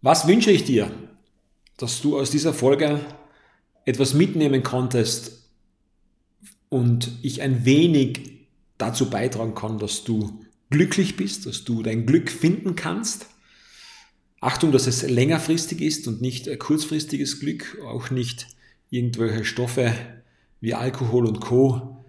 Was 0.00 0.28
wünsche 0.28 0.50
ich 0.50 0.64
dir, 0.64 0.90
dass 1.76 2.00
du 2.00 2.18
aus 2.18 2.30
dieser 2.30 2.54
Folge 2.54 3.00
etwas 3.84 4.14
mitnehmen 4.14 4.62
konntest 4.62 5.50
und 6.68 7.10
ich 7.22 7.42
ein 7.42 7.64
wenig 7.64 8.33
dazu 8.84 9.08
beitragen 9.08 9.54
kann, 9.54 9.78
dass 9.78 10.04
du 10.04 10.44
glücklich 10.70 11.16
bist, 11.16 11.46
dass 11.46 11.64
du 11.64 11.82
dein 11.82 12.06
Glück 12.06 12.30
finden 12.30 12.76
kannst. 12.76 13.26
Achtung, 14.40 14.72
dass 14.72 14.86
es 14.86 15.02
längerfristig 15.08 15.80
ist 15.80 16.06
und 16.06 16.20
nicht 16.20 16.58
kurzfristiges 16.58 17.40
Glück, 17.40 17.78
auch 17.86 18.10
nicht 18.10 18.46
irgendwelche 18.90 19.44
Stoffe 19.44 19.94
wie 20.60 20.74
Alkohol 20.74 21.26
und 21.26 21.40
Co. 21.40 22.04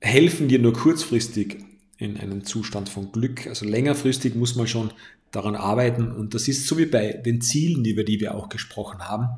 helfen 0.00 0.48
dir 0.48 0.58
nur 0.58 0.72
kurzfristig 0.72 1.58
in 1.98 2.16
einen 2.16 2.44
Zustand 2.44 2.88
von 2.88 3.12
Glück. 3.12 3.46
Also 3.46 3.66
längerfristig 3.66 4.34
muss 4.34 4.54
man 4.54 4.66
schon 4.66 4.92
daran 5.32 5.56
arbeiten 5.56 6.12
und 6.12 6.34
das 6.34 6.48
ist 6.48 6.66
so 6.66 6.78
wie 6.78 6.86
bei 6.86 7.12
den 7.12 7.40
Zielen, 7.40 7.84
über 7.84 8.04
die 8.04 8.20
wir 8.20 8.34
auch 8.34 8.48
gesprochen 8.48 9.00
haben, 9.00 9.28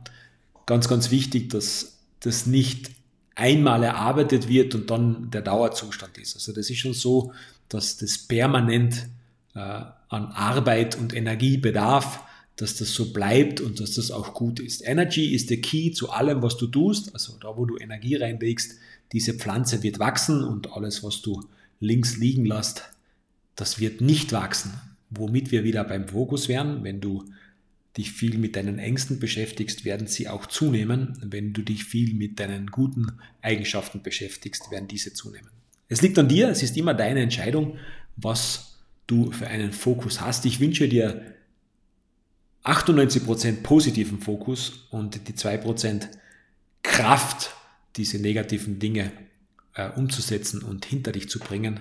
ganz, 0.67 0.89
ganz 0.89 1.11
wichtig, 1.11 1.51
dass 1.51 1.99
das 2.21 2.47
nicht 2.47 2.91
einmal 3.35 3.83
erarbeitet 3.83 4.49
wird 4.49 4.75
und 4.75 4.91
dann 4.91 5.31
der 5.31 5.43
Dauerzustand 5.43 6.19
ist. 6.19 6.35
Also 6.35 6.53
das 6.53 6.71
ist 6.71 6.79
schon 6.79 6.95
so, 6.95 7.33
dass 7.69 7.97
das 7.97 8.19
permanent 8.19 9.07
äh, 9.55 9.59
an 9.59 10.27
Arbeit 10.33 10.99
und 10.99 11.15
Energie 11.15 11.57
bedarf, 11.57 12.21
dass 12.57 12.77
das 12.77 12.93
so 12.93 13.13
bleibt 13.13 13.61
und 13.61 13.81
dass 13.81 13.95
das 13.95 14.11
auch 14.11 14.35
gut 14.35 14.61
ist. 14.61 14.87
Energy 14.87 15.35
ist 15.35 15.51
der 15.51 15.61
Key 15.61 15.93
zu 15.93 16.11
allem, 16.11 16.43
was 16.43 16.57
du 16.59 16.67
tust. 16.67 17.15
Also 17.15 17.35
da, 17.41 17.57
wo 17.57 17.65
du 17.65 17.79
Energie 17.79 18.17
reinlegst, 18.17 18.79
diese 19.13 19.35
Pflanze 19.35 19.83
wird 19.83 19.99
wachsen 19.99 20.45
und 20.45 20.73
alles, 20.73 21.03
was 21.03 21.23
du 21.23 21.45
links 21.81 22.17
liegen 22.17 22.45
lässt, 22.45 22.85
das 23.57 23.81
wird 23.81 24.01
nicht 24.01 24.33
wachsen. 24.33 24.73
Womit 25.11 25.51
wir 25.51 25.65
wieder 25.65 25.85
beim 25.85 26.09
Fokus 26.09 26.49
wären, 26.49 26.85
wenn 26.85 27.01
du 27.01 27.25
dich 27.97 28.13
viel 28.13 28.39
mit 28.39 28.57
deinen 28.57 28.79
Ängsten 28.79 29.19
beschäftigst, 29.19 29.85
werden 29.85 30.07
sie 30.07 30.29
auch 30.29 30.47
zunehmen. 30.47 31.19
Wenn 31.23 31.53
du 31.53 31.63
dich 31.63 31.85
viel 31.85 32.15
mit 32.15 32.41
deinen 32.41 32.69
guten 32.69 33.13
Eigenschaften 33.43 34.03
beschäftigst, 34.03 34.71
werden 34.71 34.89
diese 34.89 35.13
zunehmen. 35.13 35.51
Es 35.89 36.01
liegt 36.01 36.19
an 36.19 36.29
dir, 36.29 36.49
es 36.49 36.63
ist 36.63 36.77
immer 36.77 36.95
deine 36.95 37.21
Entscheidung, 37.21 37.77
was 38.17 38.79
du 39.07 39.31
für 39.31 39.47
einen 39.47 39.73
Fokus 39.73 40.21
hast. 40.21 40.47
Ich 40.47 40.59
wünsche 40.59 40.89
dir 40.89 41.35
98% 42.65 43.63
positiven 43.63 44.21
Fokus 44.21 44.87
und 44.91 45.29
die 45.29 45.35
2% 45.35 46.09
Kraft, 46.83 47.55
diese 47.97 48.19
negativen 48.19 48.79
Dinge 48.79 49.13
äh, 49.75 49.91
umzusetzen 49.91 50.63
und 50.63 50.85
hinter 50.87 51.13
dich 51.13 51.29
zu 51.29 51.39
bringen 51.39 51.81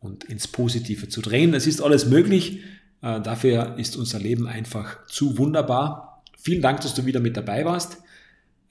und 0.00 0.24
ins 0.24 0.48
Positive 0.48 1.08
zu 1.08 1.20
drehen. 1.20 1.54
Es 1.54 1.66
ist 1.66 1.80
alles 1.80 2.06
möglich. 2.06 2.60
Äh, 3.02 3.20
dafür 3.20 3.76
ist 3.76 3.96
unser 3.96 4.18
Leben 4.18 4.46
einfach 4.46 5.06
zu 5.06 5.36
wunderbar. 5.36 6.22
Vielen 6.38 6.62
Dank, 6.62 6.80
dass 6.80 6.94
du 6.94 7.04
wieder 7.04 7.20
mit 7.20 7.36
dabei 7.36 7.64
warst. 7.64 7.98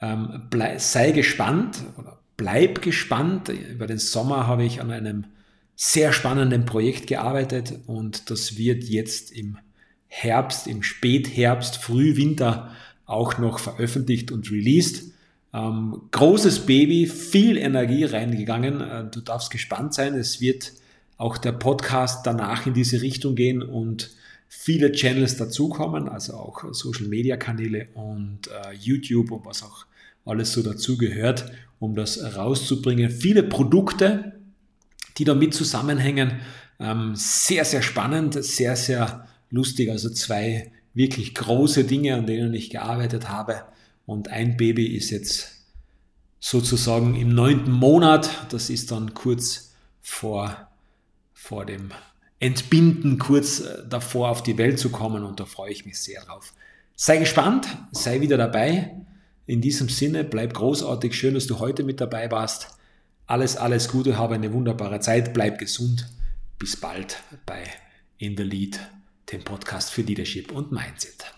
Ähm, 0.00 0.48
sei 0.78 1.12
gespannt 1.12 1.78
oder 1.96 2.18
bleib 2.36 2.82
gespannt. 2.82 3.48
Über 3.48 3.86
den 3.86 3.98
Sommer 3.98 4.46
habe 4.46 4.64
ich 4.64 4.80
an 4.80 4.90
einem 4.90 5.26
sehr 5.76 6.12
spannenden 6.12 6.64
Projekt 6.64 7.06
gearbeitet 7.06 7.74
und 7.86 8.30
das 8.30 8.56
wird 8.56 8.84
jetzt 8.84 9.30
im 9.32 9.58
Herbst, 10.06 10.66
im 10.66 10.82
Spätherbst, 10.82 11.76
Frühwinter 11.76 12.70
auch 13.06 13.38
noch 13.38 13.58
veröffentlicht 13.58 14.30
und 14.30 14.50
released. 14.50 15.12
Ähm, 15.54 16.02
großes 16.10 16.66
Baby, 16.66 17.06
viel 17.06 17.56
Energie 17.56 18.04
reingegangen. 18.04 18.80
Äh, 18.80 19.04
du 19.10 19.20
darfst 19.20 19.50
gespannt 19.50 19.94
sein. 19.94 20.14
Es 20.14 20.40
wird 20.40 20.72
auch 21.16 21.38
der 21.38 21.52
Podcast 21.52 22.26
danach 22.26 22.66
in 22.66 22.74
diese 22.74 23.02
Richtung 23.02 23.34
gehen 23.34 23.62
und 23.62 24.10
viele 24.54 24.92
Channels 24.92 25.38
dazukommen, 25.38 26.10
also 26.10 26.34
auch 26.34 26.62
Social 26.72 27.06
Media 27.08 27.38
Kanäle 27.38 27.88
und 27.94 28.48
äh, 28.48 28.74
YouTube 28.74 29.30
und 29.32 29.46
was 29.46 29.62
auch 29.62 29.86
alles 30.26 30.52
so 30.52 30.62
dazugehört, 30.62 31.50
um 31.80 31.94
das 31.94 32.36
rauszubringen. 32.36 33.10
Viele 33.10 33.42
Produkte, 33.42 34.40
die 35.16 35.24
damit 35.24 35.54
zusammenhängen. 35.54 36.40
Ähm, 36.78 37.14
sehr, 37.16 37.64
sehr 37.64 37.80
spannend, 37.80 38.34
sehr, 38.44 38.76
sehr 38.76 39.26
lustig. 39.48 39.90
Also 39.90 40.10
zwei 40.10 40.70
wirklich 40.92 41.34
große 41.34 41.84
Dinge, 41.84 42.14
an 42.14 42.26
denen 42.26 42.52
ich 42.52 42.68
gearbeitet 42.68 43.30
habe. 43.30 43.62
Und 44.04 44.28
ein 44.28 44.58
Baby 44.58 44.94
ist 44.94 45.10
jetzt 45.10 45.64
sozusagen 46.40 47.16
im 47.16 47.34
neunten 47.34 47.72
Monat. 47.72 48.30
Das 48.50 48.68
ist 48.68 48.92
dann 48.92 49.14
kurz 49.14 49.72
vor, 50.02 50.68
vor 51.32 51.64
dem 51.64 51.90
Entbinden 52.42 53.18
kurz 53.18 53.60
äh, 53.60 53.84
davor 53.88 54.30
auf 54.30 54.42
die 54.42 54.58
Welt 54.58 54.78
zu 54.78 54.90
kommen 54.90 55.22
und 55.22 55.38
da 55.38 55.44
freue 55.44 55.70
ich 55.70 55.86
mich 55.86 55.98
sehr 56.00 56.22
drauf. 56.24 56.52
Sei 56.96 57.18
gespannt, 57.18 57.68
sei 57.92 58.20
wieder 58.20 58.36
dabei. 58.36 58.96
In 59.46 59.60
diesem 59.60 59.88
Sinne, 59.88 60.24
bleib 60.24 60.52
großartig, 60.52 61.14
schön, 61.14 61.34
dass 61.34 61.46
du 61.46 61.60
heute 61.60 61.84
mit 61.84 62.00
dabei 62.00 62.30
warst. 62.30 62.76
Alles, 63.26 63.56
alles 63.56 63.88
Gute, 63.88 64.18
habe 64.18 64.34
eine 64.34 64.52
wunderbare 64.52 64.98
Zeit, 64.98 65.32
bleib 65.32 65.58
gesund. 65.58 66.08
Bis 66.58 66.76
bald 66.76 67.22
bei 67.46 67.62
In 68.18 68.36
the 68.36 68.42
Lead, 68.42 68.80
dem 69.30 69.42
Podcast 69.44 69.92
für 69.92 70.02
Leadership 70.02 70.50
und 70.50 70.72
Mindset. 70.72 71.32